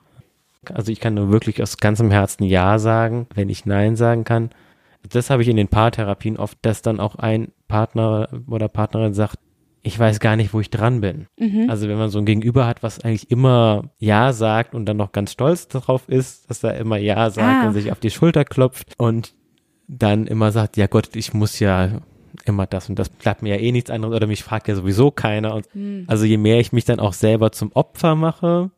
Also 0.71 0.91
ich 0.91 0.99
kann 0.99 1.15
nur 1.15 1.31
wirklich 1.31 1.63
aus 1.63 1.77
ganzem 1.77 2.11
Herzen 2.11 2.43
Ja 2.43 2.77
sagen, 2.77 3.25
wenn 3.33 3.49
ich 3.49 3.65
Nein 3.65 3.95
sagen 3.95 4.23
kann. 4.23 4.51
Das 5.09 5.31
habe 5.31 5.41
ich 5.41 5.47
in 5.47 5.57
den 5.57 5.69
Paartherapien 5.69 6.37
oft, 6.37 6.59
dass 6.61 6.83
dann 6.83 6.99
auch 6.99 7.15
ein 7.15 7.51
Partner 7.67 8.29
oder 8.47 8.67
Partnerin 8.67 9.15
sagt, 9.15 9.39
ich 9.81 9.97
weiß 9.97 10.19
gar 10.19 10.35
nicht, 10.35 10.53
wo 10.53 10.59
ich 10.59 10.69
dran 10.69 11.01
bin. 11.01 11.25
Mhm. 11.39 11.67
Also 11.67 11.87
wenn 11.87 11.97
man 11.97 12.11
so 12.11 12.19
ein 12.19 12.25
Gegenüber 12.25 12.67
hat, 12.67 12.83
was 12.83 12.99
eigentlich 12.99 13.31
immer 13.31 13.85
Ja 13.97 14.33
sagt 14.33 14.75
und 14.75 14.85
dann 14.85 14.97
noch 14.97 15.13
ganz 15.13 15.31
stolz 15.31 15.67
darauf 15.67 16.07
ist, 16.07 16.47
dass 16.47 16.63
er 16.63 16.77
immer 16.77 16.97
Ja 16.97 17.31
sagt 17.31 17.63
ah. 17.63 17.67
und 17.67 17.73
sich 17.73 17.91
auf 17.91 17.99
die 17.99 18.11
Schulter 18.11 18.45
klopft 18.45 18.93
und 18.99 19.33
dann 19.87 20.27
immer 20.27 20.51
sagt, 20.51 20.77
ja 20.77 20.87
Gott, 20.87 21.15
ich 21.15 21.33
muss 21.33 21.59
ja 21.59 22.01
immer 22.45 22.65
das 22.65 22.89
und 22.89 22.97
das 22.97 23.09
bleibt 23.09 23.41
mir 23.41 23.55
ja 23.55 23.61
eh 23.61 23.71
nichts 23.71 23.89
anderes 23.89 24.15
oder 24.15 24.27
mich 24.27 24.43
fragt 24.43 24.67
ja 24.67 24.75
sowieso 24.75 25.11
keiner. 25.11 25.53
Und 25.55 25.73
mhm. 25.75 26.05
Also 26.07 26.25
je 26.25 26.37
mehr 26.37 26.59
ich 26.59 26.71
mich 26.71 26.85
dann 26.85 26.99
auch 26.99 27.13
selber 27.13 27.51
zum 27.51 27.71
Opfer 27.73 28.15
mache, 28.15 28.71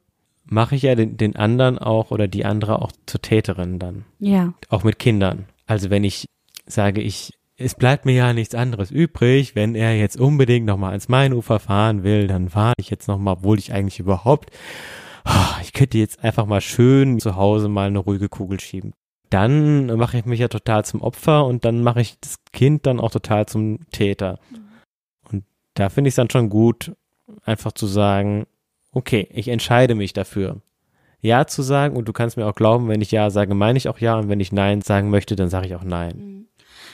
mache 0.45 0.75
ich 0.75 0.81
ja 0.83 0.95
den, 0.95 1.17
den 1.17 1.35
anderen 1.35 1.77
auch 1.77 2.11
oder 2.11 2.27
die 2.27 2.45
andere 2.45 2.81
auch 2.81 2.91
zur 3.05 3.21
Täterin 3.21 3.79
dann. 3.79 4.05
Ja. 4.19 4.53
Auch 4.69 4.83
mit 4.83 4.99
Kindern. 4.99 5.45
Also 5.65 5.89
wenn 5.89 6.03
ich 6.03 6.25
sage, 6.65 7.01
ich 7.01 7.33
es 7.55 7.75
bleibt 7.75 8.05
mir 8.05 8.13
ja 8.13 8.33
nichts 8.33 8.55
anderes 8.55 8.91
übrig. 8.91 9.55
Wenn 9.55 9.75
er 9.75 9.95
jetzt 9.95 10.19
unbedingt 10.19 10.65
nochmal 10.65 10.89
ans 10.89 11.07
Mainufer 11.07 11.59
fahren 11.59 12.03
will, 12.03 12.27
dann 12.27 12.49
fahre 12.49 12.73
ich 12.77 12.89
jetzt 12.89 13.07
nochmal, 13.07 13.35
obwohl 13.35 13.59
ich 13.59 13.73
eigentlich 13.73 13.99
überhaupt, 13.99 14.49
ah, 15.23 15.57
ich 15.61 15.73
könnte 15.73 15.97
jetzt 15.97 16.23
einfach 16.23 16.45
mal 16.45 16.61
schön 16.61 17.19
zu 17.19 17.35
Hause 17.35 17.69
mal 17.69 17.87
eine 17.87 17.99
ruhige 17.99 18.29
Kugel 18.29 18.59
schieben. 18.59 18.93
Dann 19.33 19.87
mache 19.97 20.19
ich 20.19 20.25
mich 20.25 20.39
ja 20.39 20.47
total 20.47 20.85
zum 20.85 21.01
Opfer 21.01 21.45
und 21.47 21.65
dann 21.65 21.81
mache 21.81 22.01
ich 22.01 22.19
das 22.19 22.35
Kind 22.51 22.85
dann 22.85 22.99
auch 22.99 23.09
total 23.09 23.47
zum 23.47 23.79
Täter. 23.91 24.37
Und 25.31 25.43
da 25.73 25.89
finde 25.89 26.09
ich 26.09 26.11
es 26.11 26.17
dann 26.17 26.29
schon 26.29 26.49
gut, 26.49 26.91
einfach 27.43 27.71
zu 27.71 27.87
sagen, 27.87 28.45
okay, 28.91 29.27
ich 29.31 29.47
entscheide 29.47 29.95
mich 29.95 30.13
dafür. 30.13 30.61
Ja 31.19 31.47
zu 31.47 31.63
sagen 31.63 31.95
und 31.95 32.07
du 32.07 32.13
kannst 32.13 32.37
mir 32.37 32.45
auch 32.45 32.53
glauben, 32.53 32.89
wenn 32.89 33.01
ich 33.01 33.09
Ja 33.09 33.31
sage, 33.31 33.55
meine 33.55 33.77
ich 33.77 33.89
auch 33.89 33.97
Ja 33.97 34.19
und 34.19 34.29
wenn 34.29 34.39
ich 34.39 34.51
Nein 34.51 34.81
sagen 34.81 35.09
möchte, 35.09 35.35
dann 35.35 35.49
sage 35.49 35.65
ich 35.65 35.73
auch 35.73 35.83
Nein. 35.83 36.13
Mhm. 36.15 36.47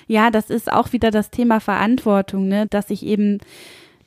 Ja, 0.08 0.32
das 0.32 0.50
ist 0.50 0.72
auch 0.72 0.94
wieder 0.94 1.12
das 1.12 1.32
Thema 1.32 1.60
Verantwortung, 1.60 2.48
ne? 2.48 2.68
dass 2.68 2.90
ich 2.90 3.06
eben 3.06 3.40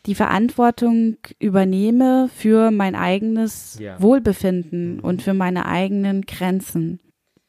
die 0.07 0.15
Verantwortung 0.15 1.17
übernehme 1.39 2.31
für 2.35 2.71
mein 2.71 2.95
eigenes 2.95 3.79
ja. 3.79 4.01
Wohlbefinden 4.01 4.97
mhm. 4.97 5.01
und 5.01 5.23
für 5.23 5.35
meine 5.35 5.67
eigenen 5.67 6.23
Grenzen. 6.23 6.99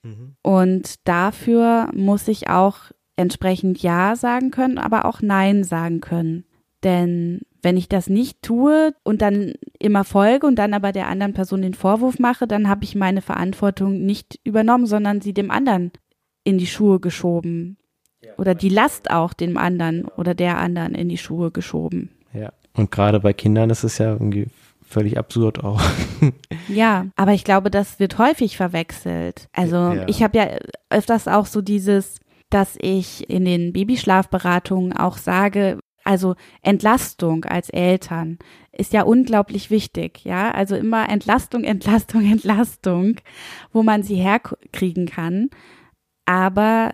Mhm. 0.04 0.36
Und 0.42 1.08
dafür 1.08 1.90
muss 1.94 2.28
ich 2.28 2.50
auch 2.50 2.92
entsprechend 3.16 3.82
Ja 3.82 4.16
sagen 4.16 4.52
können, 4.52 4.78
aber 4.78 5.06
auch 5.06 5.22
Nein 5.22 5.64
sagen 5.64 6.02
können. 6.02 6.46
Denn 6.84 7.42
wenn 7.62 7.78
ich 7.78 7.88
das 7.88 8.10
nicht 8.10 8.42
tue 8.42 8.94
und 9.04 9.22
dann 9.22 9.54
immer 9.80 10.04
folge 10.04 10.46
und 10.46 10.60
dann 10.60 10.74
aber 10.74 10.92
der 10.92 11.08
anderen 11.08 11.34
Person 11.34 11.62
den 11.62 11.74
Vorwurf 11.74 12.20
mache, 12.20 12.46
dann 12.46 12.68
habe 12.68 12.84
ich 12.84 12.96
meine 12.96 13.22
Verantwortung 13.22 14.06
nicht 14.06 14.40
übernommen, 14.44 14.86
sondern 14.86 15.22
sie 15.22 15.34
dem 15.34 15.50
anderen 15.50 15.92
in 16.44 16.58
die 16.58 16.68
Schuhe 16.68 17.00
geschoben. 17.00 17.78
Oder 18.38 18.56
die 18.56 18.70
Last 18.70 19.12
auch 19.12 19.34
dem 19.34 19.58
anderen 19.58 20.06
oder 20.06 20.34
der 20.34 20.58
anderen 20.58 20.96
in 20.96 21.10
die 21.10 21.18
Schuhe 21.18 21.52
geschoben. 21.52 22.10
Ja. 22.34 22.52
Und 22.74 22.92
gerade 22.92 23.20
bei 23.20 23.34
Kindern 23.34 23.70
ist 23.70 23.84
es 23.84 23.98
ja 23.98 24.14
irgendwie 24.14 24.48
völlig 24.94 25.18
absurd 25.18 25.64
auch. 25.64 25.82
ja, 26.68 27.08
aber 27.16 27.34
ich 27.34 27.44
glaube, 27.44 27.70
das 27.70 28.00
wird 28.00 28.18
häufig 28.18 28.56
verwechselt. 28.56 29.48
Also 29.52 29.76
ja. 29.76 30.08
ich 30.08 30.24
habe 30.24 30.38
ja 30.38 30.48
öfters 30.90 31.28
auch 31.28 31.48
so 31.48 31.62
dieses, 31.62 32.20
dass 32.50 32.78
ich 32.80 33.30
in 33.30 33.44
den 33.44 33.74
Babyschlafberatungen 33.74 34.94
auch 34.94 35.18
sage, 35.18 35.80
also 36.06 36.36
Entlastung 36.62 37.46
als 37.46 37.70
Eltern 37.70 38.38
ist 38.72 38.94
ja 38.94 39.04
unglaublich 39.04 39.70
wichtig, 39.70 40.24
ja. 40.24 40.52
Also 40.52 40.76
immer 40.76 41.10
Entlastung, 41.10 41.64
Entlastung, 41.66 42.30
Entlastung, 42.30 43.16
wo 43.72 43.84
man 43.84 44.04
sie 44.04 44.16
herkriegen 44.16 45.08
kann. 45.08 45.50
Aber 46.26 46.92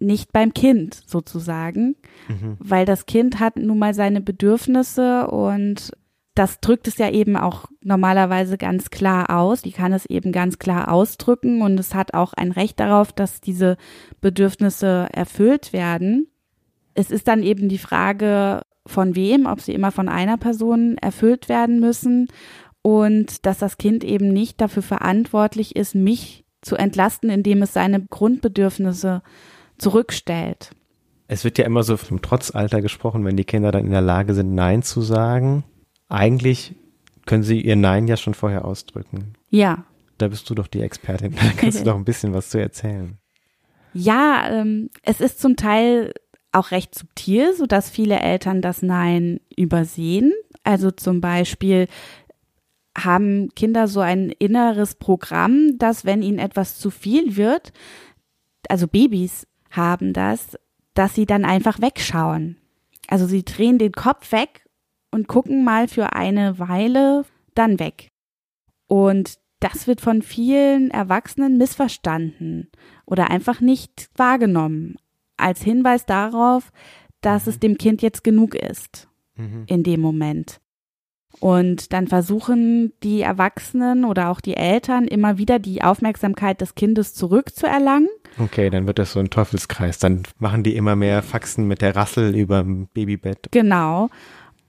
nicht 0.00 0.32
beim 0.32 0.54
Kind 0.54 1.02
sozusagen, 1.06 1.96
mhm. 2.28 2.56
weil 2.60 2.84
das 2.84 3.06
Kind 3.06 3.40
hat 3.40 3.56
nun 3.56 3.78
mal 3.78 3.94
seine 3.94 4.20
Bedürfnisse 4.20 5.26
und 5.26 5.90
das 6.38 6.60
drückt 6.60 6.86
es 6.86 6.98
ja 6.98 7.10
eben 7.10 7.36
auch 7.36 7.64
normalerweise 7.82 8.58
ganz 8.58 8.90
klar 8.90 9.36
aus. 9.36 9.62
Die 9.62 9.72
kann 9.72 9.92
es 9.92 10.06
eben 10.06 10.30
ganz 10.30 10.60
klar 10.60 10.92
ausdrücken 10.92 11.62
und 11.62 11.80
es 11.80 11.94
hat 11.94 12.14
auch 12.14 12.32
ein 12.32 12.52
Recht 12.52 12.78
darauf, 12.78 13.12
dass 13.12 13.40
diese 13.40 13.76
Bedürfnisse 14.20 15.08
erfüllt 15.12 15.72
werden. 15.72 16.28
Es 16.94 17.10
ist 17.10 17.26
dann 17.26 17.42
eben 17.42 17.68
die 17.68 17.78
Frage, 17.78 18.62
von 18.86 19.16
wem, 19.16 19.46
ob 19.46 19.60
sie 19.60 19.74
immer 19.74 19.90
von 19.90 20.08
einer 20.08 20.36
Person 20.36 20.96
erfüllt 20.98 21.48
werden 21.48 21.80
müssen 21.80 22.28
und 22.82 23.44
dass 23.44 23.58
das 23.58 23.76
Kind 23.76 24.04
eben 24.04 24.28
nicht 24.28 24.60
dafür 24.60 24.82
verantwortlich 24.82 25.74
ist, 25.74 25.96
mich 25.96 26.44
zu 26.62 26.76
entlasten, 26.76 27.30
indem 27.30 27.62
es 27.62 27.72
seine 27.72 28.00
Grundbedürfnisse 28.00 29.22
zurückstellt. 29.76 30.70
Es 31.26 31.44
wird 31.44 31.58
ja 31.58 31.64
immer 31.64 31.82
so 31.82 31.96
vom 31.96 32.22
Trotzalter 32.22 32.80
gesprochen, 32.80 33.24
wenn 33.24 33.36
die 33.36 33.44
Kinder 33.44 33.72
dann 33.72 33.84
in 33.84 33.90
der 33.90 34.00
Lage 34.00 34.34
sind, 34.34 34.54
Nein 34.54 34.82
zu 34.82 35.00
sagen. 35.02 35.64
Eigentlich 36.08 36.74
können 37.26 37.42
sie 37.42 37.60
ihr 37.60 37.76
Nein 37.76 38.08
ja 38.08 38.16
schon 38.16 38.34
vorher 38.34 38.64
ausdrücken. 38.64 39.34
Ja. 39.50 39.84
Da 40.16 40.28
bist 40.28 40.48
du 40.48 40.54
doch 40.54 40.66
die 40.66 40.80
Expertin. 40.80 41.34
Da 41.36 41.50
kannst 41.56 41.80
du 41.80 41.84
doch 41.84 41.96
ein 41.96 42.04
bisschen 42.04 42.32
was 42.32 42.50
zu 42.50 42.58
erzählen. 42.58 43.18
Ja, 43.92 44.48
ähm, 44.50 44.90
es 45.02 45.20
ist 45.20 45.40
zum 45.40 45.56
Teil 45.56 46.12
auch 46.52 46.70
recht 46.70 46.94
subtil, 46.94 47.54
so 47.54 47.66
dass 47.66 47.90
viele 47.90 48.20
Eltern 48.20 48.62
das 48.62 48.82
Nein 48.82 49.40
übersehen. 49.56 50.32
Also 50.64 50.90
zum 50.90 51.20
Beispiel 51.20 51.88
haben 52.96 53.50
Kinder 53.54 53.88
so 53.88 54.00
ein 54.00 54.30
inneres 54.30 54.94
Programm, 54.94 55.78
dass 55.78 56.04
wenn 56.04 56.22
ihnen 56.22 56.38
etwas 56.38 56.78
zu 56.78 56.90
viel 56.90 57.36
wird, 57.36 57.72
also 58.68 58.86
Babys 58.86 59.46
haben 59.70 60.12
das, 60.12 60.58
dass 60.94 61.14
sie 61.14 61.26
dann 61.26 61.44
einfach 61.44 61.80
wegschauen. 61.80 62.56
Also 63.06 63.26
sie 63.26 63.44
drehen 63.44 63.78
den 63.78 63.92
Kopf 63.92 64.32
weg 64.32 64.67
und 65.10 65.28
gucken 65.28 65.64
mal 65.64 65.88
für 65.88 66.12
eine 66.12 66.58
Weile 66.58 67.24
dann 67.54 67.78
weg. 67.78 68.08
Und 68.86 69.38
das 69.60 69.86
wird 69.86 70.00
von 70.00 70.22
vielen 70.22 70.90
Erwachsenen 70.90 71.58
missverstanden 71.58 72.70
oder 73.06 73.30
einfach 73.30 73.60
nicht 73.60 74.08
wahrgenommen 74.16 74.96
als 75.36 75.62
Hinweis 75.62 76.06
darauf, 76.06 76.70
dass 77.20 77.46
es 77.46 77.56
mhm. 77.56 77.60
dem 77.60 77.78
Kind 77.78 78.02
jetzt 78.02 78.22
genug 78.22 78.54
ist 78.54 79.08
mhm. 79.36 79.64
in 79.66 79.82
dem 79.82 80.00
Moment. 80.00 80.60
Und 81.40 81.92
dann 81.92 82.08
versuchen 82.08 82.92
die 83.02 83.20
Erwachsenen 83.20 84.04
oder 84.04 84.30
auch 84.30 84.40
die 84.40 84.56
Eltern 84.56 85.06
immer 85.06 85.38
wieder 85.38 85.58
die 85.58 85.82
Aufmerksamkeit 85.82 86.60
des 86.60 86.74
Kindes 86.74 87.14
zurückzuerlangen. 87.14 88.08
Okay, 88.38 88.70
dann 88.70 88.86
wird 88.86 88.98
das 88.98 89.12
so 89.12 89.20
ein 89.20 89.30
Teufelskreis. 89.30 89.98
Dann 89.98 90.22
machen 90.38 90.62
die 90.62 90.74
immer 90.74 90.96
mehr 90.96 91.22
Faxen 91.22 91.68
mit 91.68 91.80
der 91.80 91.94
Rassel 91.94 92.34
über 92.34 92.62
dem 92.62 92.88
Babybett. 92.88 93.48
Genau. 93.52 94.08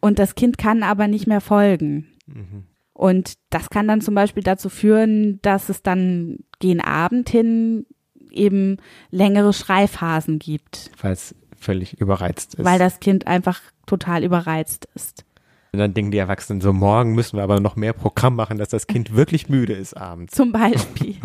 Und 0.01 0.19
das 0.19 0.35
Kind 0.35 0.57
kann 0.57 0.83
aber 0.83 1.07
nicht 1.07 1.27
mehr 1.27 1.41
folgen. 1.41 2.07
Mhm. 2.27 2.63
Und 2.93 3.33
das 3.49 3.69
kann 3.69 3.87
dann 3.87 4.01
zum 4.01 4.15
Beispiel 4.15 4.43
dazu 4.43 4.69
führen, 4.69 5.39
dass 5.41 5.69
es 5.69 5.81
dann 5.81 6.39
gegen 6.59 6.81
Abend 6.81 7.29
hin 7.29 7.85
eben 8.31 8.77
längere 9.09 9.53
Schreiphasen 9.53 10.39
gibt. 10.39 10.91
Weil 11.01 11.13
es 11.13 11.35
völlig 11.57 11.99
überreizt 11.99 12.55
ist. 12.55 12.65
Weil 12.65 12.79
das 12.79 12.99
Kind 12.99 13.27
einfach 13.27 13.61
total 13.85 14.23
überreizt 14.23 14.87
ist. 14.95 15.25
Und 15.71 15.79
dann 15.79 15.93
denken 15.93 16.11
die 16.11 16.17
Erwachsenen 16.17 16.61
so, 16.61 16.73
morgen 16.73 17.13
müssen 17.13 17.37
wir 17.37 17.43
aber 17.43 17.59
noch 17.59 17.75
mehr 17.75 17.93
Programm 17.93 18.35
machen, 18.35 18.57
dass 18.57 18.69
das 18.69 18.87
Kind 18.87 19.15
wirklich 19.15 19.49
müde 19.49 19.73
ist 19.73 19.95
abends. 19.95 20.35
Zum 20.35 20.51
Beispiel. 20.51 21.15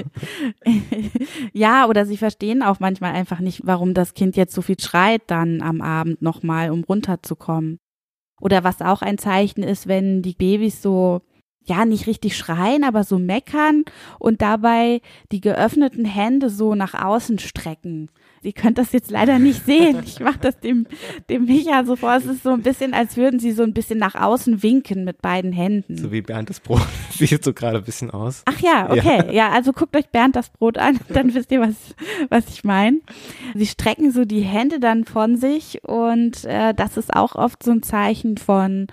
ja, 1.53 1.87
oder 1.87 2.05
sie 2.05 2.19
verstehen 2.19 2.63
auch 2.63 2.79
manchmal 2.79 3.15
einfach 3.15 3.41
nicht, 3.41 3.63
warum 3.65 3.95
das 3.95 4.13
Kind 4.13 4.37
jetzt 4.37 4.55
so 4.55 4.61
viel 4.61 4.79
schreit 4.79 5.23
dann 5.29 5.63
am 5.63 5.81
Abend 5.81 6.21
nochmal, 6.21 6.71
um 6.71 6.85
runterzukommen. 6.85 7.81
Oder 8.41 8.65
was 8.65 8.81
auch 8.81 9.03
ein 9.03 9.19
Zeichen 9.19 9.63
ist, 9.63 9.87
wenn 9.87 10.23
die 10.23 10.35
Babys 10.35 10.83
so 10.83 11.23
ja, 11.67 11.85
nicht 11.85 12.07
richtig 12.07 12.37
schreien, 12.37 12.85
aber 12.85 13.05
so 13.05 13.19
meckern 13.19 13.85
und 14.19 14.43
dabei 14.43 15.01
die 15.33 15.41
geöffneten 15.41 16.05
Hände 16.05 16.51
so 16.51 16.75
nach 16.75 16.95
außen 16.95 17.39
strecken. 17.39 18.11
Ihr 18.43 18.53
könnt 18.53 18.77
das 18.77 18.93
jetzt 18.93 19.11
leider 19.11 19.39
nicht 19.39 19.65
sehen. 19.65 20.03
Ich 20.05 20.21
mache 20.21 20.39
das 20.39 20.61
dem, 20.61 20.87
dem 21.31 21.47
Micha 21.47 21.85
so 21.85 21.97
vor. 21.97 22.15
Es 22.15 22.27
ist 22.27 22.43
so 22.43 22.51
ein 22.51 22.61
bisschen, 22.61 22.93
als 22.93 23.17
würden 23.17 23.41
sie 23.41 23.53
so 23.53 23.63
ein 23.63 23.73
bisschen 23.73 23.99
nach 23.99 24.15
außen 24.15 24.63
winken 24.63 25.05
mit 25.05 25.23
beiden 25.23 25.53
Händen. 25.53 25.97
So 25.97 26.13
wie 26.13 26.21
Bernd 26.21 26.51
das 26.51 26.61
Brot. 26.61 26.83
Sieht 27.11 27.43
so 27.43 27.55
gerade 27.55 27.79
ein 27.79 27.85
bisschen 27.85 28.11
aus. 28.11 28.43
Ach 28.45 28.61
ja, 28.61 28.91
okay. 28.91 29.25
Ja. 29.29 29.33
ja, 29.33 29.51
also 29.51 29.73
guckt 29.73 29.97
euch 29.97 30.09
Bernd 30.11 30.37
das 30.37 30.51
Brot 30.51 30.77
an, 30.77 31.01
dann 31.09 31.33
wisst 31.33 31.53
ihr, 31.53 31.61
was, 31.61 31.75
was 32.29 32.49
ich 32.49 32.65
meine. 32.65 32.99
Sie 33.55 33.67
strecken 33.67 34.11
so 34.11 34.27
die 34.27 34.43
Hände 34.43 34.79
dann 34.79 35.07
von 35.07 35.37
sich 35.37 35.83
und 35.83 36.45
äh, 36.45 36.75
das 36.75 36.99
ist 36.99 37.15
auch 37.15 37.37
oft 37.37 37.63
so 37.63 37.71
ein 37.71 37.83
Zeichen 37.83 38.37
von, 38.37 38.89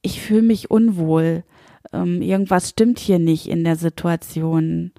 ich 0.00 0.22
fühle 0.22 0.42
mich 0.42 0.70
unwohl 0.70 1.44
ähm, 1.92 2.22
irgendwas 2.22 2.70
stimmt 2.70 2.98
hier 2.98 3.18
nicht 3.18 3.46
in 3.48 3.64
der 3.64 3.76
Situation. 3.76 4.92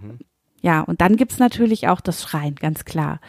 Mhm. 0.00 0.18
Ja, 0.60 0.80
und 0.80 1.00
dann 1.00 1.16
gibt's 1.16 1.38
natürlich 1.38 1.88
auch 1.88 2.00
das 2.00 2.22
Schreien, 2.22 2.54
ganz 2.54 2.84
klar. 2.84 3.20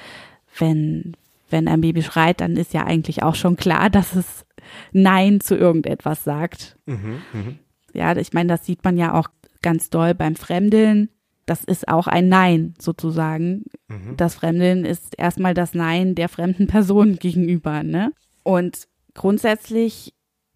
Wenn, 0.57 1.17
wenn 1.49 1.67
ein 1.67 1.81
Baby 1.81 2.03
schreit, 2.03 2.41
dann 2.41 2.55
ist 2.55 2.73
ja 2.73 2.85
eigentlich 2.85 3.23
auch 3.23 3.35
schon 3.35 3.55
klar, 3.55 3.89
dass 3.89 4.15
es 4.15 4.45
Nein 4.91 5.41
zu 5.41 5.55
irgendetwas 5.55 6.23
sagt. 6.23 6.77
Mhm, 6.85 7.21
mh. 7.33 7.53
Ja, 7.93 8.15
ich 8.15 8.33
meine, 8.33 8.49
das 8.49 8.65
sieht 8.65 8.83
man 8.83 8.97
ja 8.97 9.13
auch 9.13 9.29
ganz 9.61 9.89
doll 9.89 10.15
beim 10.15 10.35
Fremdeln. 10.35 11.09
Das 11.45 11.63
ist 11.63 11.87
auch 11.87 12.07
ein 12.07 12.29
Nein 12.29 12.73
sozusagen. 12.79 13.65
Mhm. 13.87 14.15
Das 14.17 14.35
Fremdeln 14.35 14.85
ist 14.85 15.15
erstmal 15.17 15.53
das 15.53 15.73
Nein 15.73 16.15
der 16.15 16.29
fremden 16.29 16.67
Person 16.67 17.17
gegenüber, 17.17 17.83
ne? 17.83 18.11
Und 18.43 18.87
grundsätzlich 19.13 20.13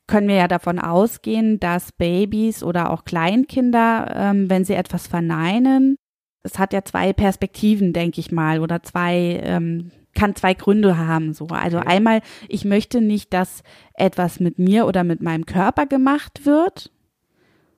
können 0.08 0.28
wir 0.28 0.36
ja 0.36 0.48
davon 0.48 0.80
ausgehen, 0.80 1.60
dass 1.60 1.92
Babys 1.92 2.64
oder 2.64 2.92
auch 2.92 3.04
Kleinkinder, 3.04 4.14
ähm, 4.16 4.50
wenn 4.50 4.64
sie 4.64 4.74
etwas 4.74 5.08
verneinen, 5.08 5.98
es 6.44 6.58
hat 6.58 6.74
ja 6.74 6.84
zwei 6.84 7.14
Perspektiven, 7.14 7.94
denke 7.94 8.20
ich 8.22 8.32
mal, 8.32 8.62
oder 8.62 8.82
zwei, 8.82 9.42
ähm, 9.44 9.92
kann 10.16 10.36
zwei 10.36 10.54
Gründe 10.54 10.98
haben. 10.98 11.34
So. 11.34 11.48
Also 11.48 11.80
okay. 11.80 11.88
einmal, 11.88 12.22
ich 12.48 12.66
möchte 12.66 13.02
nicht, 13.02 13.34
dass 13.34 13.64
etwas 13.94 14.40
mit 14.40 14.58
mir 14.58 14.88
oder 14.88 15.04
mit 15.04 15.22
meinem 15.22 15.46
Körper 15.46 15.86
gemacht 15.86 16.46
wird. 16.46 16.92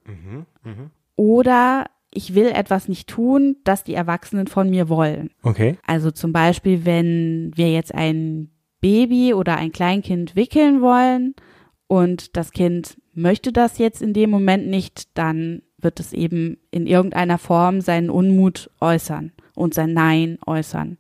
Mhm, 0.05 0.45
mh. 0.63 0.91
Oder 1.15 1.85
ich 2.11 2.35
will 2.35 2.47
etwas 2.47 2.87
nicht 2.87 3.09
tun, 3.09 3.57
das 3.63 3.83
die 3.83 3.93
Erwachsenen 3.93 4.47
von 4.47 4.69
mir 4.69 4.87
wollen. 4.87 5.31
Okay. 5.41 5.77
Also 5.85 6.11
zum 6.11 6.31
Beispiel, 6.31 6.85
wenn 6.85 7.51
wir 7.55 7.71
jetzt 7.71 7.93
ein 7.93 8.51
Baby 8.81 9.33
oder 9.33 9.57
ein 9.57 9.71
Kleinkind 9.71 10.35
wickeln 10.35 10.81
wollen 10.81 11.35
und 11.89 12.37
das 12.37 12.51
Kind 12.51 12.97
möchte 13.15 13.51
das 13.51 13.79
jetzt 13.79 14.03
in 14.03 14.13
dem 14.13 14.29
Moment 14.29 14.67
nicht, 14.67 15.17
dann 15.17 15.63
wird 15.79 15.99
es 15.99 16.13
eben 16.13 16.59
in 16.69 16.85
irgendeiner 16.85 17.39
Form 17.39 17.81
seinen 17.81 18.11
Unmut 18.11 18.69
äußern 18.79 19.31
und 19.55 19.73
sein 19.73 19.93
Nein 19.93 20.37
äußern. 20.45 20.99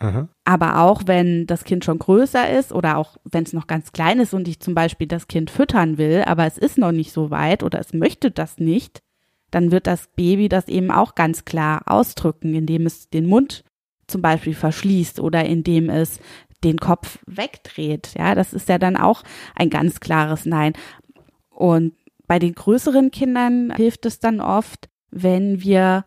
Aha. 0.00 0.28
Aber 0.44 0.80
auch 0.80 1.02
wenn 1.06 1.46
das 1.46 1.64
Kind 1.64 1.82
schon 1.82 1.98
größer 1.98 2.50
ist 2.58 2.72
oder 2.72 2.98
auch 2.98 3.16
wenn 3.24 3.44
es 3.44 3.54
noch 3.54 3.66
ganz 3.66 3.92
klein 3.92 4.20
ist 4.20 4.34
und 4.34 4.46
ich 4.46 4.60
zum 4.60 4.74
Beispiel 4.74 5.06
das 5.06 5.28
Kind 5.28 5.50
füttern 5.50 5.96
will, 5.96 6.22
aber 6.26 6.44
es 6.44 6.58
ist 6.58 6.76
noch 6.76 6.92
nicht 6.92 7.12
so 7.12 7.30
weit 7.30 7.62
oder 7.62 7.80
es 7.80 7.94
möchte 7.94 8.30
das 8.30 8.58
nicht, 8.58 9.02
dann 9.50 9.70
wird 9.70 9.86
das 9.86 10.08
Baby 10.14 10.50
das 10.50 10.68
eben 10.68 10.90
auch 10.90 11.14
ganz 11.14 11.46
klar 11.46 11.82
ausdrücken, 11.86 12.54
indem 12.54 12.84
es 12.84 13.08
den 13.08 13.24
Mund 13.24 13.64
zum 14.06 14.20
Beispiel 14.20 14.54
verschließt 14.54 15.20
oder 15.20 15.46
indem 15.46 15.88
es 15.88 16.20
den 16.64 16.78
Kopf 16.78 17.18
wegdreht. 17.26 18.14
Ja, 18.18 18.34
das 18.34 18.52
ist 18.52 18.68
ja 18.68 18.78
dann 18.78 18.96
auch 18.96 19.22
ein 19.54 19.70
ganz 19.70 20.00
klares 20.00 20.46
Nein. 20.46 20.72
Und 21.50 21.94
bei 22.26 22.38
den 22.38 22.54
größeren 22.54 23.10
Kindern 23.10 23.72
hilft 23.74 24.06
es 24.06 24.18
dann 24.20 24.40
oft, 24.40 24.88
wenn 25.10 25.62
wir 25.62 26.04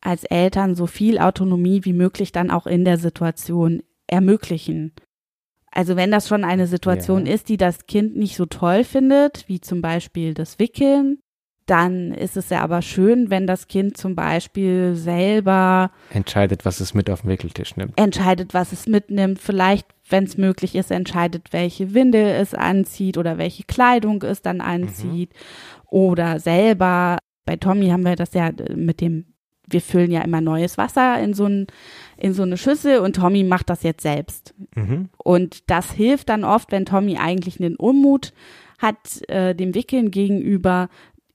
als 0.00 0.24
Eltern 0.24 0.74
so 0.74 0.86
viel 0.86 1.18
Autonomie 1.18 1.84
wie 1.84 1.92
möglich 1.92 2.32
dann 2.32 2.50
auch 2.50 2.66
in 2.66 2.84
der 2.84 2.98
Situation 2.98 3.82
ermöglichen. 4.06 4.92
Also 5.70 5.96
wenn 5.96 6.10
das 6.10 6.28
schon 6.28 6.44
eine 6.44 6.66
Situation 6.66 7.26
Ja. 7.26 7.34
ist, 7.34 7.48
die 7.48 7.56
das 7.56 7.86
Kind 7.86 8.16
nicht 8.16 8.36
so 8.36 8.46
toll 8.46 8.84
findet, 8.84 9.48
wie 9.48 9.60
zum 9.60 9.82
Beispiel 9.82 10.34
das 10.34 10.58
Wickeln, 10.58 11.18
dann 11.70 12.12
ist 12.12 12.36
es 12.36 12.48
ja 12.48 12.62
aber 12.62 12.82
schön, 12.82 13.30
wenn 13.30 13.46
das 13.46 13.68
Kind 13.68 13.96
zum 13.96 14.14
Beispiel 14.14 14.94
selber 14.94 15.90
Entscheidet, 16.10 16.64
was 16.64 16.80
es 16.80 16.94
mit 16.94 17.10
auf 17.10 17.22
den 17.22 17.30
Wickeltisch 17.30 17.76
nimmt. 17.76 17.98
entscheidet, 17.98 18.54
was 18.54 18.72
es 18.72 18.86
mitnimmt, 18.86 19.38
vielleicht, 19.38 19.86
wenn 20.08 20.24
es 20.24 20.38
möglich 20.38 20.74
ist, 20.74 20.90
entscheidet, 20.90 21.52
welche 21.52 21.94
Windel 21.94 22.24
es 22.24 22.54
anzieht 22.54 23.18
oder 23.18 23.38
welche 23.38 23.64
Kleidung 23.64 24.22
es 24.22 24.40
dann 24.42 24.60
anzieht 24.60 25.30
oder 25.86 26.40
selber. 26.40 27.18
Bei 27.44 27.56
Tommy 27.56 27.88
haben 27.88 28.04
wir 28.04 28.16
das 28.16 28.34
ja 28.34 28.48
äh, 28.48 28.74
mit 28.74 29.00
dem, 29.00 29.26
wir 29.66 29.82
füllen 29.82 30.10
ja 30.10 30.22
immer 30.22 30.40
neues 30.40 30.78
Wasser 30.78 31.20
in 31.20 31.34
so, 31.34 31.44
ein, 31.44 31.66
in 32.16 32.32
so 32.32 32.42
eine 32.42 32.56
Schüssel 32.56 33.00
und 33.00 33.16
Tommy 33.16 33.44
macht 33.44 33.68
das 33.68 33.82
jetzt 33.82 34.02
selbst. 34.02 34.54
Mhm. 34.74 35.10
Und 35.18 35.70
das 35.70 35.92
hilft 35.92 36.30
dann 36.30 36.44
oft, 36.44 36.72
wenn 36.72 36.86
Tommy 36.86 37.18
eigentlich 37.18 37.60
einen 37.60 37.76
Unmut 37.76 38.32
hat 38.78 39.28
äh, 39.28 39.54
dem 39.54 39.74
Wickeln 39.74 40.10
gegenüber, 40.10 40.88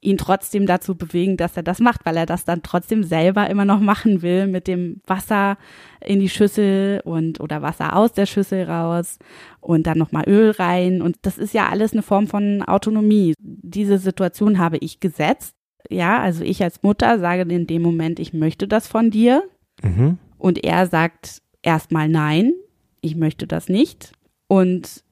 ihn 0.03 0.17
trotzdem 0.17 0.65
dazu 0.65 0.95
bewegen, 0.95 1.37
dass 1.37 1.57
er 1.57 1.63
das 1.63 1.79
macht, 1.79 2.05
weil 2.05 2.17
er 2.17 2.25
das 2.25 2.45
dann 2.45 2.63
trotzdem 2.63 3.03
selber 3.03 3.49
immer 3.49 3.65
noch 3.65 3.79
machen 3.79 4.21
will 4.21 4.47
mit 4.47 4.67
dem 4.67 5.01
Wasser 5.07 5.57
in 6.03 6.19
die 6.19 6.29
Schüssel 6.29 7.01
und 7.05 7.39
oder 7.39 7.61
Wasser 7.61 7.95
aus 7.95 8.11
der 8.11 8.25
Schüssel 8.25 8.63
raus 8.63 9.17
und 9.61 9.87
dann 9.87 9.97
nochmal 9.97 10.27
Öl 10.27 10.51
rein. 10.51 11.01
Und 11.01 11.17
das 11.21 11.37
ist 11.37 11.53
ja 11.53 11.69
alles 11.69 11.93
eine 11.93 12.01
Form 12.01 12.27
von 12.27 12.61
Autonomie. 12.63 13.33
Diese 13.39 13.97
Situation 13.97 14.59
habe 14.59 14.77
ich 14.77 14.99
gesetzt. 14.99 15.55
Ja, 15.89 16.21
also 16.21 16.43
ich 16.43 16.63
als 16.63 16.83
Mutter 16.83 17.19
sage 17.19 17.41
in 17.53 17.67
dem 17.67 17.81
Moment, 17.81 18.19
ich 18.19 18.33
möchte 18.33 18.67
das 18.67 18.87
von 18.87 19.11
dir. 19.11 19.43
Mhm. 19.81 20.17
Und 20.37 20.63
er 20.63 20.87
sagt 20.87 21.41
erstmal 21.61 22.09
nein, 22.09 22.53
ich 23.01 23.15
möchte 23.15 23.47
das 23.47 23.69
nicht. 23.69 24.11
Und 24.47 25.03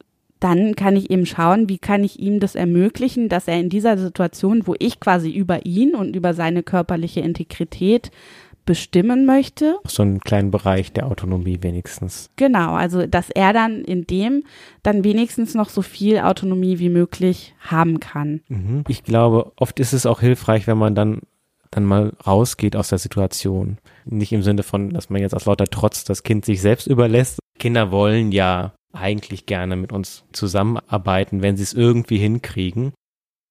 dann 0.42 0.76
kann 0.76 0.98
ich 0.98 1.10
eben 1.10 1.26
schauen, 1.26 1.70
wie 1.70 1.78
kann 1.78 2.04
ich 2.04 2.20
ihm 2.20 2.40
das 2.42 2.56
ermöglichen, 2.56 3.30
dass 3.30 3.48
er 3.48 3.60
in 3.60 3.70
dieser 3.70 3.98
Situation, 3.98 4.68
wo 4.68 4.76
ich 4.80 5.00
quasi 5.00 5.30
über 5.32 5.66
ihn 5.66 5.96
und 5.96 6.16
über 6.16 6.34
seine 6.34 6.64
körperliche 6.64 7.22
Integrität 7.22 8.12
bestimmen 8.66 9.26
möchte, 9.26 9.78
So 9.88 10.04
einen 10.04 10.20
kleinen 10.20 10.52
Bereich 10.52 10.92
der 10.94 11.08
Autonomie 11.08 11.60
wenigstens. 11.62 12.30
genau, 12.36 12.74
also 12.74 13.08
dass 13.08 13.30
er 13.30 13.54
dann 13.54 13.82
in 13.84 14.06
dem 14.06 14.44
dann 14.84 15.04
wenigstens 15.04 15.56
noch 15.56 15.70
so 15.70 15.82
viel 15.82 16.20
Autonomie 16.20 16.80
wie 16.80 16.90
möglich 16.90 17.56
haben 17.60 18.00
kann. 18.00 18.42
Mhm. 18.50 18.84
Ich 18.88 19.04
glaube, 19.04 19.52
oft 19.56 19.80
ist 19.80 19.94
es 19.94 20.06
auch 20.06 20.20
hilfreich, 20.22 20.68
wenn 20.68 20.78
man 20.78 20.96
dann 20.96 21.22
dann 21.72 21.86
mal 21.86 22.14
rausgeht 22.28 22.76
aus 22.76 22.90
der 22.90 22.98
Situation. 22.98 23.78
Nicht 24.06 24.34
im 24.34 24.44
Sinne 24.44 24.62
von, 24.62 24.90
dass 24.90 25.10
man 25.10 25.22
jetzt 25.22 25.34
aus 25.34 25.46
lauter 25.46 25.68
Trotz 25.68 26.04
das 26.04 26.24
Kind 26.24 26.44
sich 26.46 26.62
selbst 26.62 26.86
überlässt. 26.86 27.40
Kinder 27.60 27.92
wollen 27.92 28.32
ja 28.34 28.74
eigentlich 28.94 29.46
gerne 29.46 29.76
mit 29.76 29.92
uns 29.92 30.24
zusammenarbeiten, 30.32 31.42
wenn 31.42 31.58
sie 31.58 31.64
es 31.64 31.74
irgendwie 31.74 32.18
hinkriegen. 32.18 32.94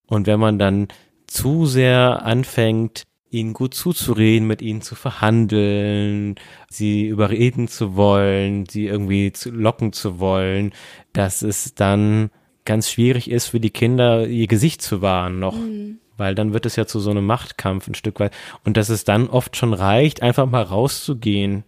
Und 0.07 0.26
wenn 0.26 0.40
man 0.40 0.59
dann 0.59 0.88
zu 1.26 1.66
sehr 1.66 2.24
anfängt, 2.24 3.05
ihnen 3.31 3.53
gut 3.53 3.74
zuzureden, 3.74 4.48
mit 4.48 4.61
ihnen 4.61 4.83
zu 4.83 4.96
verhandeln, 4.96 6.35
sie 6.68 7.07
überreden 7.07 7.68
zu 7.68 7.94
wollen, 7.94 8.66
sie 8.66 8.87
irgendwie 8.87 9.33
zu 9.33 9.50
locken 9.50 9.92
zu 9.92 10.18
wollen, 10.18 10.72
dass 11.12 11.42
es 11.42 11.74
dann 11.74 12.31
ganz 12.64 12.90
schwierig 12.90 13.31
ist 13.31 13.46
für 13.46 13.61
die 13.61 13.70
Kinder, 13.70 14.26
ihr 14.26 14.48
Gesicht 14.48 14.83
zu 14.83 15.00
wahren 15.00 15.38
noch. 15.38 15.57
Weil 16.16 16.35
dann 16.35 16.53
wird 16.53 16.66
es 16.66 16.76
ja 16.76 16.87
zu 16.87 17.00
so 17.00 17.11
einem 17.11 17.24
Machtkampf 17.24 17.88
ein 17.88 17.94
Stück 17.94 18.20
weit. 18.20 18.35
Und 18.64 18.76
dass 18.76 18.90
es 18.90 19.05
dann 19.05 19.29
oft 19.29 19.57
schon 19.57 19.72
reicht, 19.72 20.22
einfach 20.22 20.46
mal 20.46 20.62
rauszugehen. 20.62 21.64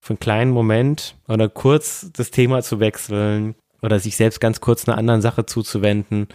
Für 0.00 0.14
einen 0.14 0.20
kleinen 0.20 0.50
Moment 0.50 1.14
oder 1.28 1.48
kurz 1.48 2.10
das 2.12 2.30
Thema 2.30 2.62
zu 2.62 2.80
wechseln 2.80 3.54
oder 3.82 3.98
sich 4.00 4.16
selbst 4.16 4.40
ganz 4.40 4.60
kurz 4.60 4.88
einer 4.88 4.98
anderen 4.98 5.20
Sache 5.22 5.46
zuzuwenden, 5.46 6.28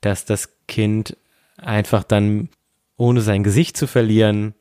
dass 0.00 0.24
das 0.24 0.50
Kind 0.68 1.16
einfach 1.56 2.04
dann, 2.04 2.48
ohne 2.96 3.20
sein 3.20 3.42
Gesicht 3.42 3.76
zu 3.76 3.86
verlieren, 3.86 4.54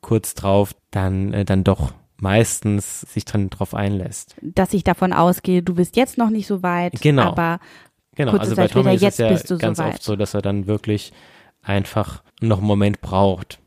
kurz 0.00 0.34
drauf, 0.34 0.74
dann, 0.90 1.32
äh, 1.32 1.44
dann 1.44 1.64
doch 1.64 1.92
meistens 2.18 3.02
sich 3.02 3.24
dann 3.24 3.50
drauf 3.50 3.74
einlässt. 3.74 4.36
Dass 4.40 4.72
ich 4.72 4.84
davon 4.84 5.12
ausgehe, 5.12 5.62
du 5.62 5.74
bist 5.74 5.96
jetzt 5.96 6.16
noch 6.16 6.30
nicht 6.30 6.46
so 6.46 6.62
weit, 6.62 7.00
Genau. 7.00 7.22
aber 7.24 7.60
Genau, 8.14 8.30
Kurze 8.30 8.44
also 8.44 8.54
Zeit 8.54 8.68
bei 8.70 8.72
Tommy 8.72 8.82
später, 8.84 8.94
ist 8.94 9.02
jetzt 9.02 9.12
es 9.14 9.18
ja 9.18 9.28
bist 9.28 9.50
du 9.50 9.58
ganz 9.58 9.78
soweit. 9.78 9.94
oft 9.94 10.02
so, 10.02 10.16
dass 10.16 10.32
er 10.32 10.40
dann 10.40 10.66
wirklich 10.66 11.12
einfach 11.62 12.22
noch 12.40 12.58
einen 12.58 12.66
Moment 12.66 13.00
braucht. 13.02 13.58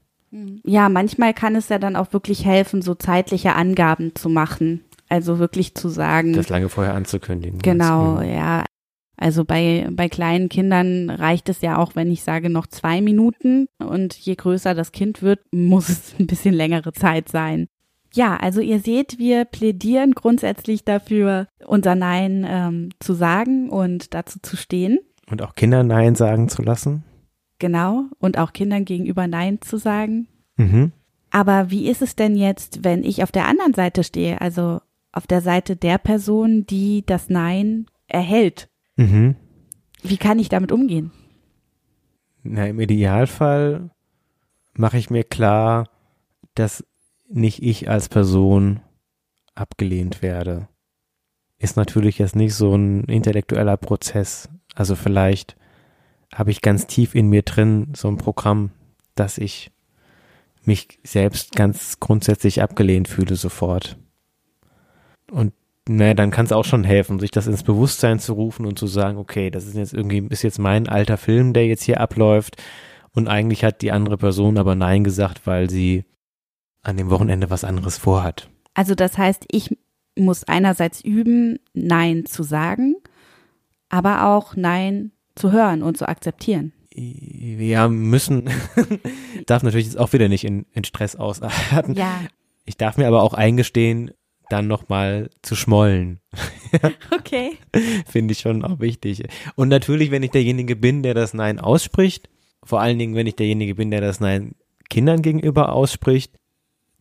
Ja, 0.64 0.90
manchmal 0.90 1.34
kann 1.34 1.56
es 1.56 1.70
ja 1.70 1.80
dann 1.80 1.96
auch 1.96 2.14
wirklich 2.14 2.46
helfen, 2.46 2.82
so 2.82 2.96
zeitliche 2.96 3.56
Angaben 3.56 4.16
zu 4.16 4.30
machen. 4.30 4.84
Also 5.08 5.40
wirklich 5.40 5.74
zu 5.74 5.90
sagen, 5.90 6.34
Das 6.34 6.50
lange 6.50 6.70
vorher 6.70 6.94
anzukündigen. 6.94 7.58
Mhm. 7.58 7.62
genau, 7.62 8.22
ja. 8.22 8.64
Also 9.18 9.44
bei, 9.44 9.88
bei 9.92 10.08
kleinen 10.08 10.48
Kindern 10.48 11.10
reicht 11.10 11.50
es 11.50 11.62
ja 11.62 11.78
auch, 11.78 11.96
wenn 11.96 12.10
ich 12.10 12.24
sage 12.24 12.50
noch 12.50 12.68
zwei 12.68 13.02
Minuten 13.02 13.68
und 13.80 14.14
je 14.16 14.36
größer 14.36 14.74
das 14.74 14.94
Kind 14.94 15.22
wird, 15.22 15.42
muss 15.52 15.90
es 15.90 16.16
ein 16.20 16.28
bisschen 16.28 16.54
längere 16.54 16.94
Zeit 16.94 17.28
sein. 17.28 17.68
Ja, 18.14 18.38
also 18.38 18.62
ihr 18.62 18.80
seht, 18.80 19.20
wir 19.20 19.46
plädieren 19.46 20.14
grundsätzlich 20.14 20.86
dafür, 20.86 21.48
unser 21.66 21.96
Nein 21.96 22.46
ähm, 22.48 22.90
zu 23.00 23.14
sagen 23.14 23.70
und 23.70 24.14
dazu 24.14 24.40
zu 24.42 24.56
stehen. 24.56 25.00
Und 25.30 25.42
auch 25.42 25.54
Kinder 25.54 25.84
Nein 25.84 26.16
sagen 26.16 26.48
zu 26.48 26.62
lassen. 26.62 27.04
Genau. 27.60 28.06
Und 28.20 28.38
auch 28.38 28.54
Kindern 28.54 28.86
gegenüber 28.86 29.28
Nein 29.28 29.62
zu 29.62 29.78
sagen. 29.78 30.28
Mhm. 30.56 30.92
Aber 31.30 31.70
wie 31.70 31.88
ist 31.88 32.02
es 32.02 32.16
denn 32.16 32.36
jetzt, 32.36 32.84
wenn 32.84 33.04
ich 33.04 33.22
auf 33.22 33.32
der 33.32 33.48
anderen 33.48 33.74
Seite 33.74 34.04
stehe, 34.04 34.42
also 34.42 34.82
auf 35.12 35.28
der 35.28 35.42
Seite 35.42 35.76
der 35.76 35.98
Person, 35.98 36.66
die 36.66 37.04
das 37.06 37.30
Nein 37.30 37.86
erhält? 38.08 38.70
Mhm. 38.96 39.36
Wie 40.02 40.18
kann 40.18 40.40
ich 40.40 40.50
damit 40.50 40.72
umgehen? 40.72 41.12
Na, 42.44 42.68
im 42.68 42.80
Idealfall 42.80 43.92
mache 44.74 44.98
ich 44.98 45.10
mir 45.10 45.24
klar, 45.24 45.90
dass 46.56 46.86
nicht 47.30 47.62
ich 47.62 47.90
als 47.90 48.10
Person 48.10 48.80
abgelehnt 49.56 50.22
werde. 50.22 50.68
Ist 51.58 51.76
natürlich 51.76 52.18
jetzt 52.18 52.36
nicht 52.36 52.56
so 52.56 52.74
ein 52.74 53.04
intellektueller 53.04 53.78
Prozess. 53.78 54.50
Also 54.74 54.96
vielleicht 54.96 55.58
habe 56.34 56.52
ich 56.52 56.62
ganz 56.62 56.88
tief 56.88 57.16
in 57.16 57.28
mir 57.30 57.42
drin 57.42 57.94
so 57.96 58.08
ein 58.08 58.18
Programm, 58.18 58.72
dass 59.16 59.38
ich 59.38 59.72
mich 60.64 61.00
selbst 61.04 61.56
ganz 61.56 62.00
grundsätzlich 62.00 62.62
abgelehnt 62.62 63.08
fühle 63.08 63.36
sofort. 63.36 63.98
Und 65.32 65.54
naja, 65.88 66.14
dann 66.14 66.30
kann 66.30 66.46
es 66.46 66.52
auch 66.52 66.66
schon 66.66 66.84
helfen, 66.84 67.20
sich 67.20 67.32
das 67.32 67.48
ins 67.48 67.64
Bewusstsein 67.64 68.20
zu 68.20 68.34
rufen 68.34 68.66
und 68.66 68.78
zu 68.78 68.86
sagen, 68.86 69.18
okay, 69.18 69.50
das 69.50 69.66
ist 69.66 69.76
jetzt 69.76 69.94
irgendwie, 69.94 70.28
ist 70.30 70.44
jetzt 70.44 70.60
mein 70.60 70.88
alter 70.88 71.18
Film, 71.18 71.54
der 71.54 71.66
jetzt 71.66 71.84
hier 71.84 72.00
abläuft. 72.00 72.58
Und 73.12 73.28
eigentlich 73.28 73.64
hat 73.64 73.82
die 73.82 73.92
andere 73.92 74.18
Person 74.18 74.58
aber 74.60 74.76
Nein 74.76 75.04
gesagt, 75.04 75.48
weil 75.48 75.70
sie 75.70 76.06
an 76.84 76.98
dem 76.98 77.10
Wochenende 77.10 77.50
was 77.50 77.64
anderes 77.64 77.98
vorhat. 77.98 78.50
Also 78.76 78.94
das 78.94 79.18
heißt, 79.18 79.46
ich 79.50 79.76
muss 80.16 80.44
einerseits 80.44 81.02
üben, 81.02 81.58
Nein 81.74 82.26
zu 82.26 82.44
sagen, 82.44 82.96
aber 83.90 84.28
auch 84.28 84.56
Nein 84.56 85.12
zu 85.36 85.52
hören 85.52 85.84
und 85.84 85.98
zu 85.98 86.08
akzeptieren. 86.08 86.74
Ja, 86.92 87.88
müssen, 87.88 88.50
darf 89.46 89.64
natürlich 89.64 89.86
jetzt 89.86 89.98
auch 89.98 90.12
wieder 90.12 90.28
nicht 90.28 90.44
in, 90.44 90.66
in 90.74 90.84
Stress 90.84 91.16
ausarten. 91.16 91.94
Ja, 91.96 92.22
Ich 92.66 92.78
darf 92.78 92.98
mir 92.98 93.08
aber 93.08 93.24
auch 93.24 93.34
eingestehen, 93.34 94.12
dann 94.50 94.68
nochmal 94.68 95.30
zu 95.42 95.56
schmollen. 95.56 96.20
okay. 97.12 97.52
Finde 98.08 98.32
ich 98.32 98.40
schon 98.40 98.66
auch 98.66 98.80
wichtig. 98.80 99.24
Und 99.56 99.70
natürlich, 99.70 100.12
wenn 100.12 100.24
ich 100.24 100.32
derjenige 100.32 100.76
bin, 100.76 101.04
der 101.04 101.14
das 101.14 101.34
Nein 101.34 101.60
ausspricht, 101.60 102.30
vor 102.64 102.82
allen 102.82 103.00
Dingen, 103.00 103.16
wenn 103.16 103.28
ich 103.28 103.36
derjenige 103.36 103.76
bin, 103.76 103.92
der 103.92 104.02
das 104.02 104.20
Nein 104.20 104.56
Kindern 104.90 105.22
gegenüber 105.22 105.72
ausspricht, 105.72 106.34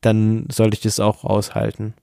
dann 0.03 0.47
sollte 0.53 0.75
ich 0.75 0.83
das 0.83 1.01
auch 1.01 1.25
aushalten, 1.25 1.95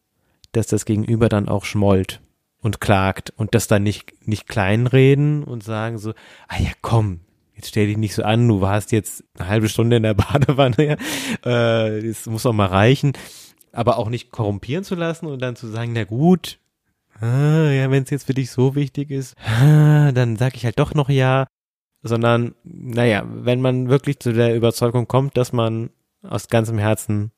dass 0.51 0.67
das 0.67 0.85
Gegenüber 0.85 1.29
dann 1.29 1.47
auch 1.47 1.63
schmollt 1.63 2.21
und 2.65 2.81
klagt 2.81 3.31
und 3.37 3.53
das 3.53 3.67
dann 3.67 3.83
nicht, 3.83 4.27
nicht 4.27 4.47
kleinreden 4.47 5.43
und 5.43 5.63
sagen 5.63 5.99
so, 5.99 6.13
ah 6.47 6.57
ja, 6.57 6.71
komm, 6.81 7.19
jetzt 7.53 7.67
stell 7.67 7.85
dich 7.85 7.97
nicht 7.97 8.15
so 8.15 8.23
an, 8.23 8.47
du 8.47 8.59
warst 8.59 8.91
jetzt 8.91 9.23
eine 9.37 9.47
halbe 9.47 9.69
Stunde 9.69 9.97
in 9.97 10.03
der 10.03 10.13
Badewanne, 10.15 10.97
äh, 11.43 12.01
das 12.01 12.25
muss 12.25 12.47
auch 12.47 12.53
mal 12.53 12.65
reichen, 12.65 13.13
aber 13.71 13.99
auch 13.99 14.09
nicht 14.09 14.31
korrumpieren 14.31 14.83
zu 14.83 14.95
lassen 14.95 15.27
und 15.27 15.43
dann 15.43 15.55
zu 15.55 15.67
sagen, 15.67 15.93
na 15.93 16.05
gut, 16.05 16.57
ah, 17.21 17.69
ja, 17.69 17.91
wenn 17.91 18.01
es 18.01 18.09
jetzt 18.09 18.25
für 18.25 18.33
dich 18.33 18.49
so 18.49 18.73
wichtig 18.73 19.11
ist, 19.11 19.35
ah, 19.45 20.11
dann 20.11 20.35
sag 20.35 20.55
ich 20.55 20.65
halt 20.65 20.79
doch 20.79 20.95
noch 20.95 21.09
ja, 21.09 21.45
sondern, 22.01 22.55
naja, 22.63 23.25
wenn 23.27 23.61
man 23.61 23.89
wirklich 23.89 24.19
zu 24.19 24.33
der 24.33 24.55
Überzeugung 24.55 25.07
kommt, 25.07 25.37
dass 25.37 25.53
man 25.53 25.91
aus 26.23 26.47
ganzem 26.47 26.79
Herzen 26.79 27.31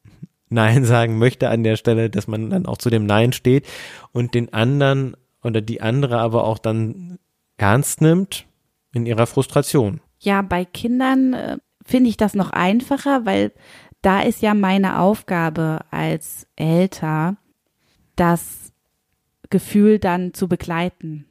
Nein 0.50 0.86
sagen 0.86 1.18
möchte 1.18 1.50
an 1.50 1.64
der 1.64 1.76
Stelle, 1.76 2.10
dass 2.10 2.28
man 2.28 2.50
dann 2.50 2.66
auch 2.66 2.78
zu 2.78 2.90
dem 2.90 3.06
Nein 3.06 3.34
steht 3.34 3.68
und 4.12 4.34
den 4.34 4.54
anderen 4.54 5.16
oder 5.44 5.62
die 5.62 5.82
andere 5.82 6.20
aber 6.20 6.44
auch 6.46 6.58
dann 6.58 7.20
ernst 7.58 8.02
nimmt 8.02 8.46
in 8.94 9.06
ihrer 9.06 9.28
Frustration. 9.28 10.02
Ja, 10.20 10.42
bei 10.42 10.66
Kindern 10.66 11.34
äh, 11.34 11.58
finde 11.86 12.10
ich 12.10 12.18
das 12.18 12.34
noch 12.34 12.50
einfacher, 12.52 13.26
weil 13.26 13.52
da 14.02 14.22
ist 14.22 14.42
ja 14.42 14.54
meine 14.54 15.00
Aufgabe 15.00 15.82
als 15.92 16.48
Elter, 16.56 17.38
das 18.16 18.72
Gefühl 19.50 20.00
dann 20.00 20.34
zu 20.34 20.48
begleiten. 20.48 21.26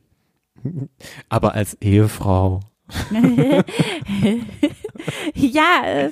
Aber 1.29 1.55
als 1.55 1.74
Ehefrau. 1.81 2.61
ja, 5.35 5.83
äh, 5.85 6.11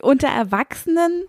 unter 0.00 0.28
Erwachsenen 0.28 1.24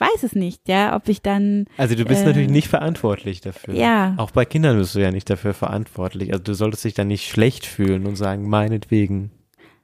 weiß 0.00 0.22
es 0.22 0.34
nicht, 0.34 0.68
ja, 0.68 0.94
ob 0.96 1.08
ich 1.08 1.22
dann. 1.22 1.66
Also 1.76 1.94
du 1.94 2.04
bist 2.04 2.22
äh, 2.22 2.26
natürlich 2.26 2.50
nicht 2.50 2.68
verantwortlich 2.68 3.40
dafür. 3.40 3.74
Ja. 3.74 4.14
Auch 4.16 4.30
bei 4.30 4.44
Kindern 4.44 4.78
bist 4.78 4.94
du 4.94 5.00
ja 5.00 5.10
nicht 5.10 5.28
dafür 5.30 5.54
verantwortlich. 5.54 6.32
Also 6.32 6.42
du 6.44 6.54
solltest 6.54 6.84
dich 6.84 6.94
dann 6.94 7.08
nicht 7.08 7.28
schlecht 7.28 7.66
fühlen 7.66 8.06
und 8.06 8.16
sagen, 8.16 8.48
meinetwegen. 8.48 9.30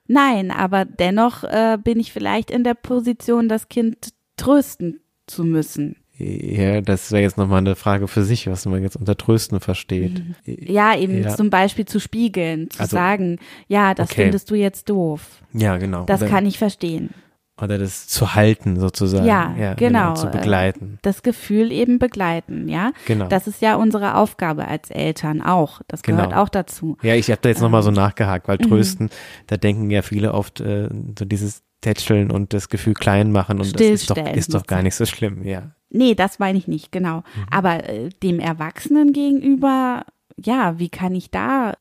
Nein, 0.06 0.50
aber 0.50 0.84
dennoch 0.84 1.44
äh, 1.44 1.78
bin 1.82 2.00
ich 2.00 2.12
vielleicht 2.12 2.50
in 2.50 2.64
der 2.64 2.74
Position, 2.74 3.48
das 3.48 3.68
Kind 3.68 4.08
trösten 4.36 5.00
zu 5.26 5.44
müssen. 5.44 5.96
Ja, 6.22 6.82
das 6.82 7.12
wäre 7.12 7.22
jetzt 7.22 7.38
nochmal 7.38 7.58
eine 7.58 7.76
Frage 7.76 8.06
für 8.06 8.24
sich, 8.24 8.46
was 8.46 8.66
man 8.66 8.82
jetzt 8.82 8.96
unter 8.96 9.16
Trösten 9.16 9.58
versteht. 9.60 10.22
Ja, 10.44 10.94
eben 10.94 11.22
Ja. 11.22 11.34
zum 11.34 11.48
Beispiel 11.48 11.86
zu 11.86 11.98
spiegeln, 11.98 12.68
zu 12.70 12.80
Also- 12.80 12.96
sagen, 12.96 13.38
ja, 13.68 13.94
das 13.94 14.10
Okay. 14.10 14.24
findest 14.24 14.50
du 14.50 14.54
jetzt 14.54 14.90
doof. 14.90 15.42
Ja, 15.54 15.78
genau. 15.78 16.04
Das 16.04 16.20
oder, 16.20 16.30
kann 16.30 16.44
ich 16.44 16.58
verstehen. 16.58 17.10
Oder 17.62 17.78
das 17.78 18.06
zu 18.08 18.34
halten 18.34 18.78
sozusagen. 18.80 19.26
Ja, 19.26 19.74
genau. 19.74 20.14
Zu 20.14 20.28
begleiten. 20.28 20.98
Das 21.02 21.22
Gefühl 21.22 21.72
eben 21.72 21.98
begleiten, 21.98 22.68
ja. 22.68 22.92
Genau. 23.06 23.26
Das 23.28 23.46
ist 23.46 23.60
ja 23.62 23.76
unsere 23.76 24.16
Aufgabe 24.16 24.66
als 24.68 24.90
Eltern 24.90 25.40
auch. 25.42 25.80
Das 25.88 26.02
gehört 26.02 26.30
Genau. 26.30 26.42
auch 26.42 26.48
dazu. 26.48 26.96
Ja, 27.02 27.14
ich 27.14 27.30
habe 27.30 27.40
da 27.42 27.48
jetzt 27.48 27.60
nochmal 27.60 27.82
so 27.82 27.90
nachgehakt, 27.90 28.48
weil 28.48 28.58
Mhm. 28.60 28.68
trösten, 28.68 29.10
da 29.46 29.56
denken 29.56 29.90
ja 29.90 30.02
viele 30.02 30.34
oft 30.34 30.60
äh, 30.60 30.88
so 31.18 31.24
dieses 31.24 31.62
Tätscheln 31.80 32.30
und 32.30 32.52
das 32.52 32.68
Gefühl 32.68 32.94
klein 32.94 33.32
machen 33.32 33.58
und 33.58 33.74
das 33.74 33.80
ist 33.80 34.10
doch, 34.10 34.16
ist 34.16 34.52
doch 34.52 34.66
gar 34.66 34.82
nicht 34.82 34.94
so 34.94 35.06
schlimm, 35.06 35.44
ja. 35.44 35.70
Nee, 35.88 36.14
das 36.14 36.38
meine 36.38 36.58
ich 36.58 36.68
nicht, 36.68 36.92
genau. 36.92 37.16
Mhm. 37.18 37.22
Aber 37.50 37.88
äh, 37.88 38.10
dem 38.22 38.38
Erwachsenen 38.38 39.12
gegenüber, 39.14 40.04
ja, 40.36 40.78
wie 40.78 40.88
kann 40.90 41.14
ich 41.14 41.30
da 41.30 41.74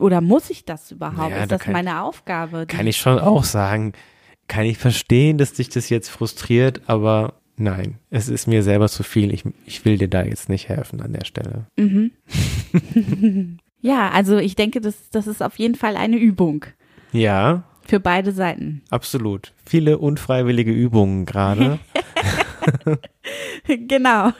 oder 0.00 0.20
muss 0.20 0.48
ich 0.50 0.64
das 0.64 0.90
überhaupt? 0.92 1.30
Ja, 1.30 1.36
ist 1.42 1.52
da 1.52 1.56
das 1.56 1.60
kann- 1.62 1.72
meine 1.72 2.00
Aufgabe? 2.02 2.64
Kann 2.66 2.86
ich 2.86 2.96
schon 2.96 3.18
auch 3.18 3.44
sagen, 3.44 3.92
kann 4.50 4.66
ich 4.66 4.78
verstehen, 4.78 5.38
dass 5.38 5.52
dich 5.52 5.68
das 5.68 5.88
jetzt 5.90 6.08
frustriert, 6.08 6.82
aber 6.88 7.34
nein, 7.56 7.98
es 8.10 8.28
ist 8.28 8.48
mir 8.48 8.64
selber 8.64 8.88
zu 8.88 9.04
viel. 9.04 9.32
Ich, 9.32 9.44
ich 9.64 9.84
will 9.84 9.96
dir 9.96 10.08
da 10.08 10.24
jetzt 10.24 10.48
nicht 10.48 10.68
helfen 10.68 11.00
an 11.00 11.12
der 11.12 11.24
Stelle. 11.24 11.66
Mhm. 11.78 12.10
ja, 13.80 14.10
also 14.10 14.38
ich 14.38 14.56
denke, 14.56 14.80
das, 14.80 15.08
das 15.10 15.28
ist 15.28 15.40
auf 15.40 15.56
jeden 15.60 15.76
Fall 15.76 15.96
eine 15.96 16.16
Übung 16.16 16.64
Ja, 17.12 17.62
für 17.86 18.00
beide 18.00 18.32
Seiten. 18.32 18.82
absolut. 18.90 19.52
Viele 19.64 19.98
unfreiwillige 19.98 20.72
Übungen 20.72 21.26
gerade. 21.26 21.78
genau. 23.86 24.32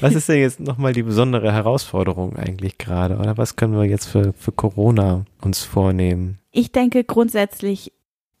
Was 0.00 0.14
ist 0.14 0.30
denn 0.30 0.40
jetzt 0.40 0.60
nochmal 0.60 0.94
die 0.94 1.02
besondere 1.02 1.52
Herausforderung 1.52 2.36
eigentlich 2.36 2.78
gerade? 2.78 3.18
Oder 3.18 3.36
was 3.36 3.56
können 3.56 3.74
wir 3.74 3.84
jetzt 3.84 4.06
für, 4.06 4.32
für 4.32 4.52
Corona 4.52 5.26
uns 5.42 5.62
vornehmen? 5.62 6.38
Ich 6.52 6.72
denke, 6.72 7.04
grundsätzlich 7.04 7.92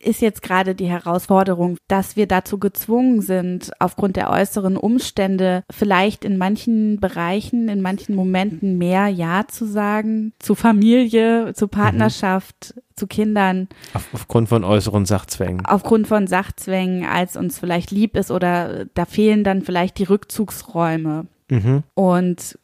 ist 0.02 0.22
jetzt 0.22 0.42
gerade 0.42 0.74
die 0.74 0.86
Herausforderung, 0.86 1.76
dass 1.86 2.16
wir 2.16 2.26
dazu 2.26 2.58
gezwungen 2.58 3.20
sind, 3.20 3.70
aufgrund 3.78 4.16
der 4.16 4.30
äußeren 4.30 4.76
Umstände 4.76 5.62
vielleicht 5.70 6.24
in 6.24 6.38
manchen 6.38 6.98
Bereichen, 7.00 7.68
in 7.68 7.82
manchen 7.82 8.14
Momenten 8.14 8.78
mehr 8.78 9.08
Ja 9.08 9.46
zu 9.46 9.66
sagen, 9.66 10.32
zu 10.38 10.54
Familie, 10.54 11.52
zu 11.54 11.68
Partnerschaft, 11.68 12.74
zu 12.96 13.06
Kindern, 13.06 13.68
Auf, 13.92 14.08
aufgrund 14.12 14.48
von 14.48 14.64
äußeren 14.64 15.04
Sachzwängen. 15.06 15.64
aufgrund 15.66 16.06
von 16.06 16.26
Sachzwängen, 16.26 17.04
als 17.04 17.36
uns 17.36 17.58
vielleicht 17.58 17.90
lieb 17.90 18.16
ist 18.16 18.30
oder 18.30 18.86
da 18.94 19.04
fehlen 19.04 19.44
dann 19.44 19.62
vielleicht 19.62 19.98
die 19.98 20.04
Rückzugsräume. 20.04 21.26
Mhm. 21.50 21.82
Und 21.94 22.58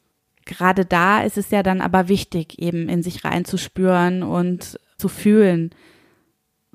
gerade 0.45 0.85
da 0.85 1.21
ist 1.21 1.37
es 1.37 1.51
ja 1.51 1.61
dann 1.61 1.81
aber 1.81 2.07
wichtig, 2.07 2.59
eben 2.59 2.89
in 2.89 3.03
sich 3.03 3.23
reinzuspüren 3.23 4.23
und 4.23 4.79
zu 4.97 5.09
fühlen, 5.09 5.71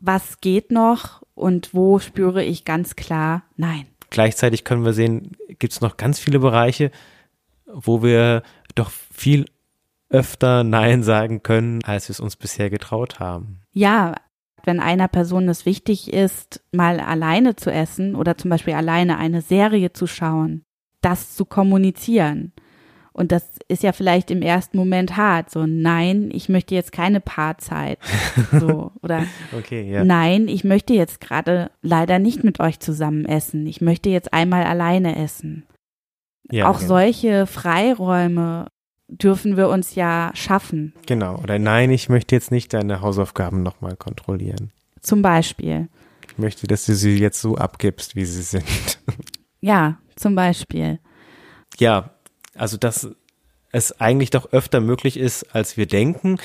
was 0.02 0.40
geht 0.40 0.70
noch 0.70 1.22
und 1.34 1.72
wo 1.72 1.98
spüre 1.98 2.44
ich 2.44 2.64
ganz 2.64 2.96
klar 2.96 3.44
Nein. 3.56 3.86
Gleichzeitig 4.10 4.64
können 4.64 4.84
wir 4.84 4.92
sehen, 4.92 5.38
gibt 5.58 5.72
es 5.72 5.80
noch 5.80 5.96
ganz 5.96 6.18
viele 6.18 6.38
Bereiche, 6.38 6.90
wo 7.64 8.02
wir 8.02 8.42
doch 8.74 8.90
viel 8.90 9.46
öfter 10.10 10.64
Nein 10.64 11.02
sagen 11.02 11.42
können, 11.42 11.82
als 11.84 12.08
wir 12.08 12.12
es 12.12 12.20
uns 12.20 12.36
bisher 12.36 12.68
getraut 12.68 13.20
haben. 13.20 13.62
Ja, 13.72 14.14
wenn 14.64 14.80
einer 14.80 15.08
Person 15.08 15.48
es 15.48 15.64
wichtig 15.64 16.12
ist, 16.12 16.62
mal 16.72 17.00
alleine 17.00 17.56
zu 17.56 17.72
essen 17.72 18.14
oder 18.14 18.36
zum 18.36 18.50
Beispiel 18.50 18.74
alleine 18.74 19.16
eine 19.16 19.40
Serie 19.40 19.94
zu 19.94 20.06
schauen, 20.06 20.64
das 21.00 21.34
zu 21.34 21.46
kommunizieren. 21.46 22.52
Und 23.12 23.30
das 23.30 23.44
ist 23.68 23.82
ja 23.82 23.92
vielleicht 23.92 24.30
im 24.30 24.40
ersten 24.40 24.76
Moment 24.78 25.16
hart. 25.16 25.50
So, 25.50 25.66
nein, 25.66 26.30
ich 26.32 26.48
möchte 26.48 26.74
jetzt 26.74 26.92
keine 26.92 27.20
Paarzeit. 27.20 27.98
So, 28.58 28.92
oder 29.02 29.24
Okay, 29.56 29.90
ja. 29.90 30.04
Nein, 30.04 30.48
ich 30.48 30.64
möchte 30.64 30.94
jetzt 30.94 31.20
gerade 31.20 31.70
leider 31.82 32.18
nicht 32.18 32.44
mit 32.44 32.60
euch 32.60 32.80
zusammen 32.80 33.24
essen. 33.24 33.66
Ich 33.66 33.80
möchte 33.80 34.10
jetzt 34.10 34.32
einmal 34.32 34.64
alleine 34.64 35.16
essen. 35.16 35.64
ja 36.50 36.68
Auch 36.68 36.80
ja. 36.80 36.86
solche 36.86 37.46
Freiräume 37.46 38.68
dürfen 39.08 39.56
wir 39.56 39.68
uns 39.68 39.94
ja 39.94 40.30
schaffen. 40.34 40.94
Genau. 41.06 41.38
Oder 41.38 41.58
nein, 41.58 41.90
ich 41.90 42.08
möchte 42.08 42.34
jetzt 42.34 42.50
nicht 42.50 42.72
deine 42.72 43.00
Hausaufgaben 43.00 43.62
nochmal 43.62 43.96
kontrollieren. 43.96 44.70
Zum 45.00 45.22
Beispiel. 45.22 45.88
Ich 46.28 46.38
möchte, 46.38 46.66
dass 46.66 46.86
du 46.86 46.94
sie 46.94 47.18
jetzt 47.18 47.40
so 47.40 47.56
abgibst, 47.56 48.16
wie 48.16 48.24
sie 48.24 48.42
sind. 48.42 48.64
Ja, 49.60 49.98
zum 50.16 50.34
Beispiel. 50.34 50.98
ja, 51.78 52.10
also 52.54 52.76
dass 52.76 53.10
es 53.72 53.98
eigentlich 54.00 54.30
doch 54.30 54.52
öfter 54.52 54.80
möglich 54.80 55.16
ist, 55.16 55.54
als 55.54 55.78
wir 55.78 55.86
denken. 55.86 56.38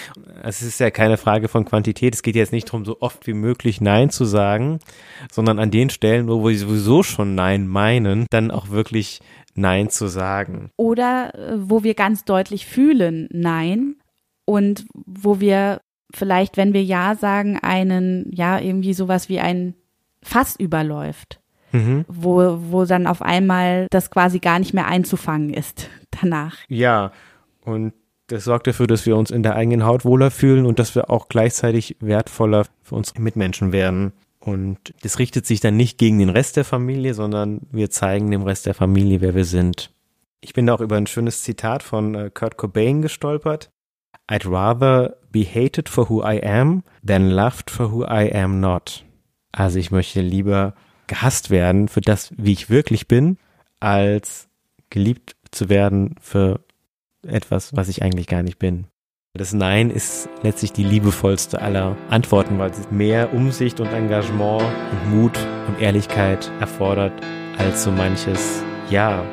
Es 0.43 0.62
ist 0.62 0.80
ja 0.80 0.89
keine 0.89 1.17
Frage 1.17 1.50
von 1.50 1.65
Quantität. 1.65 2.15
Es 2.15 2.24
geht 2.24 2.38
jetzt 2.38 2.54
nicht 2.54 2.70
darum, 2.70 2.86
so 2.86 3.02
oft 3.02 3.28
wie 3.28 3.34
möglich 3.34 3.82
Nein 3.82 4.10
zu 4.10 4.24
sagen, 4.24 4.80
sondern 5.30 5.60
an 5.60 5.70
den 5.70 5.89
Stellen, 5.89 6.30
wo 6.30 6.48
wir 6.48 6.58
sowieso 6.58 7.04
schon 7.04 7.36
Nein 7.36 7.67
meinen, 7.67 8.28
dann 8.30 8.50
auch 8.50 8.70
wirklich 8.70 9.20
Nein 9.56 9.89
zu 9.89 10.08
sagen. 10.08 10.72
Oder 10.78 11.36
äh, 11.36 11.56
wo 11.58 11.84
wir 11.84 11.96
ganz 11.96 12.24
deutlich 12.24 12.65
fühlen, 12.65 13.28
nein. 13.32 13.96
Und 14.46 14.86
wo 14.93 15.41
wir 15.41 15.82
vielleicht, 16.13 16.56
wenn 16.56 16.74
wir 16.74 16.84
Ja 16.84 17.15
sagen, 17.15 17.60
einen, 17.62 18.32
ja, 18.34 18.60
irgendwie 18.60 18.93
sowas 18.93 19.28
wie 19.28 19.41
ein 19.41 19.76
Fass 20.24 20.56
überläuft. 20.56 21.41
Mhm. 21.78 22.06
Wo, 22.08 22.60
wo 22.72 22.86
dann 22.86 23.08
auf 23.08 23.22
einmal 23.22 23.88
das 23.90 24.10
quasi 24.10 24.40
gar 24.40 24.60
nicht 24.60 24.74
mehr 24.74 24.88
einzufangen 24.88 25.54
ist 25.54 25.90
danach. 26.12 26.58
Ja, 26.68 27.12
und 27.63 27.94
das 28.28 28.44
sorgt 28.44 28.68
dafür, 28.68 28.88
dass 28.88 29.06
wir 29.06 29.16
uns 29.16 29.32
in 29.32 29.44
der 29.44 29.56
eigenen 29.56 29.86
Haut 29.86 30.04
wohler 30.04 30.32
fühlen 30.32 30.66
und 30.66 30.80
dass 30.80 30.96
wir 30.96 31.10
auch 31.10 31.30
gleichzeitig 31.30 31.96
wertvoller 32.00 32.66
für 32.84 32.96
unsere 32.96 33.22
Mitmenschen 33.22 33.72
werden. 33.72 34.13
Und 34.40 34.94
das 35.02 35.20
richtet 35.20 35.46
sich 35.46 35.60
dann 35.60 35.78
nicht 35.78 35.98
gegen 35.98 36.20
den 36.20 36.30
Rest 36.30 36.58
der 36.58 36.66
Familie, 36.66 37.13
sondern 37.13 37.62
wir 37.72 37.90
zeigen 37.90 38.32
dem 38.32 38.44
Rest 38.44 38.66
der 38.66 38.74
Familie, 38.74 39.22
wer 39.22 39.36
wir 39.36 39.46
sind. 39.46 39.92
Ich 40.42 40.54
bin 40.54 40.68
da 40.68 40.74
auch 40.74 40.82
über 40.82 40.96
ein 40.96 41.08
schönes 41.08 41.44
Zitat 41.44 41.84
von 41.84 42.16
äh, 42.16 42.32
Kurt 42.34 42.58
Cobain 42.58 43.02
gestolpert. 43.02 43.70
I'd 44.30 44.50
rather 44.50 45.18
be 45.32 45.44
hated 45.44 45.90
for 45.90 46.10
who 46.10 46.21
I 46.21 46.42
am 46.44 46.84
than 47.06 47.30
loved 47.30 47.69
for 47.69 47.92
who 47.92 48.04
I 48.04 48.32
am 48.34 48.60
not. 48.60 49.06
Also 49.52 49.80
ich 49.80 49.92
möchte 49.92 50.21
lieber 50.21 50.75
gehasst 51.08 51.50
werden 51.50 51.88
für 51.88 52.02
das, 52.02 52.32
wie 52.38 52.54
ich 52.54 52.70
wirklich 52.70 53.08
bin, 53.08 53.38
als 53.80 54.48
geliebt 54.90 55.36
zu 55.52 55.70
werden 55.70 56.16
für 56.22 56.62
etwas, 57.26 57.76
was 57.76 57.90
ich 57.90 58.04
eigentlich 58.04 58.28
gar 58.28 58.44
nicht 58.44 58.60
bin. 58.60 58.88
Das 59.34 59.54
Nein 59.54 59.92
ist 59.92 60.30
letztlich 60.42 60.74
die 60.74 60.84
liebevollste 60.84 61.62
aller 61.62 61.96
Antworten, 62.10 62.58
weil 62.58 62.72
es 62.72 62.90
mehr 62.90 63.34
Umsicht 63.34 63.80
und 63.80 63.88
Engagement 63.94 64.64
und 64.64 65.12
Mut 65.12 65.38
und 65.68 65.80
Ehrlichkeit 65.80 66.52
erfordert 66.60 67.14
als 67.58 67.84
so 67.84 67.92
manches 67.92 68.64
Ja. 68.90 69.24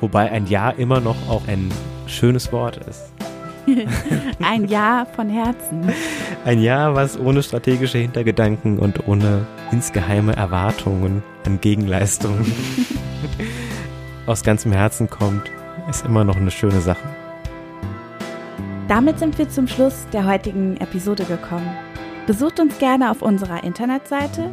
Wobei 0.00 0.30
ein 0.30 0.46
Ja 0.46 0.70
immer 0.70 1.00
noch 1.00 1.16
auch 1.28 1.46
ein 1.46 1.72
schönes 2.06 2.52
Wort 2.52 2.78
ist. 2.88 3.17
Ein 4.42 4.66
Ja 4.66 5.06
von 5.14 5.28
Herzen. 5.28 5.92
Ein 6.44 6.60
Ja, 6.60 6.94
was 6.94 7.18
ohne 7.18 7.42
strategische 7.42 7.98
Hintergedanken 7.98 8.78
und 8.78 9.08
ohne 9.08 9.46
insgeheime 9.72 10.36
Erwartungen 10.36 11.24
an 11.44 11.60
Gegenleistungen 11.60 12.52
aus 14.26 14.42
ganzem 14.42 14.72
Herzen 14.72 15.10
kommt, 15.10 15.50
ist 15.88 16.04
immer 16.04 16.24
noch 16.24 16.36
eine 16.36 16.50
schöne 16.50 16.80
Sache. 16.80 17.08
Damit 18.88 19.18
sind 19.18 19.38
wir 19.38 19.48
zum 19.48 19.66
Schluss 19.68 20.06
der 20.12 20.26
heutigen 20.26 20.76
Episode 20.78 21.24
gekommen. 21.24 21.70
Besucht 22.26 22.58
uns 22.60 22.76
gerne 22.78 23.10
auf 23.10 23.22
unserer 23.22 23.64
Internetseite 23.64 24.50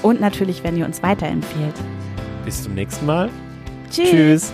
Und 0.03 0.21
natürlich, 0.21 0.65
wenn 0.65 0.77
ihr 0.77 0.87
uns 0.87 1.05
weiterempfehlt. 1.05 1.75
Bis 2.45 2.65
zum 2.65 2.75
nächsten 2.75 3.07
Mal. 3.07 3.31
Tschüss. 3.93 4.11
Tschüss. 4.11 4.53